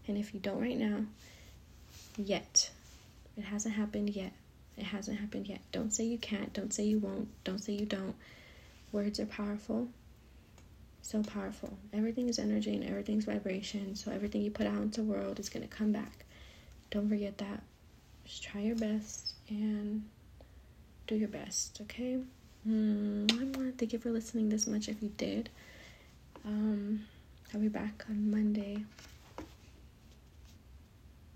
And 0.10 0.18
if 0.18 0.34
you 0.34 0.40
don't 0.40 0.60
right 0.60 0.78
now, 0.78 1.06
yet, 2.18 2.72
it 3.38 3.44
hasn't 3.44 3.76
happened 3.76 4.10
yet. 4.10 4.34
It 4.76 4.86
hasn't 4.86 5.20
happened 5.20 5.48
yet. 5.48 5.60
Don't 5.72 5.94
say 5.94 6.04
you 6.04 6.18
can't. 6.18 6.52
Don't 6.52 6.74
say 6.74 6.84
you 6.84 6.98
won't. 6.98 7.28
Don't 7.44 7.60
say 7.60 7.74
you 7.74 7.86
don't. 7.86 8.16
Words 8.92 9.20
are 9.20 9.28
powerful. 9.28 9.88
So 11.04 11.22
powerful. 11.22 11.78
Everything 11.94 12.28
is 12.28 12.40
energy 12.40 12.74
and 12.74 12.84
everything's 12.84 13.26
vibration. 13.26 13.96
So 13.96 14.12
everything 14.12 14.42
you 14.42 14.50
put 14.50 14.66
out 14.66 14.82
into 14.82 15.02
the 15.02 15.08
world 15.08 15.40
is 15.40 15.48
going 15.48 15.68
to 15.68 15.76
come 15.76 15.92
back. 15.92 16.26
Don't 16.90 17.08
forget 17.08 17.38
that. 17.38 17.62
Just 18.26 18.42
try 18.42 18.62
your 18.62 18.78
best 18.78 19.36
and 19.48 20.04
do 21.06 21.14
your 21.14 21.30
best, 21.30 21.82
okay? 21.82 22.18
Mm, 22.68 23.32
I 23.32 23.44
want 23.44 23.54
to 23.54 23.72
thank 23.78 23.94
you 23.94 24.00
for 24.00 24.10
listening 24.10 24.50
this 24.50 24.66
much 24.66 24.90
if 24.90 25.04
you 25.04 25.10
did. 25.18 25.52
Um, 26.44 27.06
I'll 27.54 27.60
be 27.62 27.68
back 27.68 28.06
on 28.10 28.32
Monday 28.32 28.86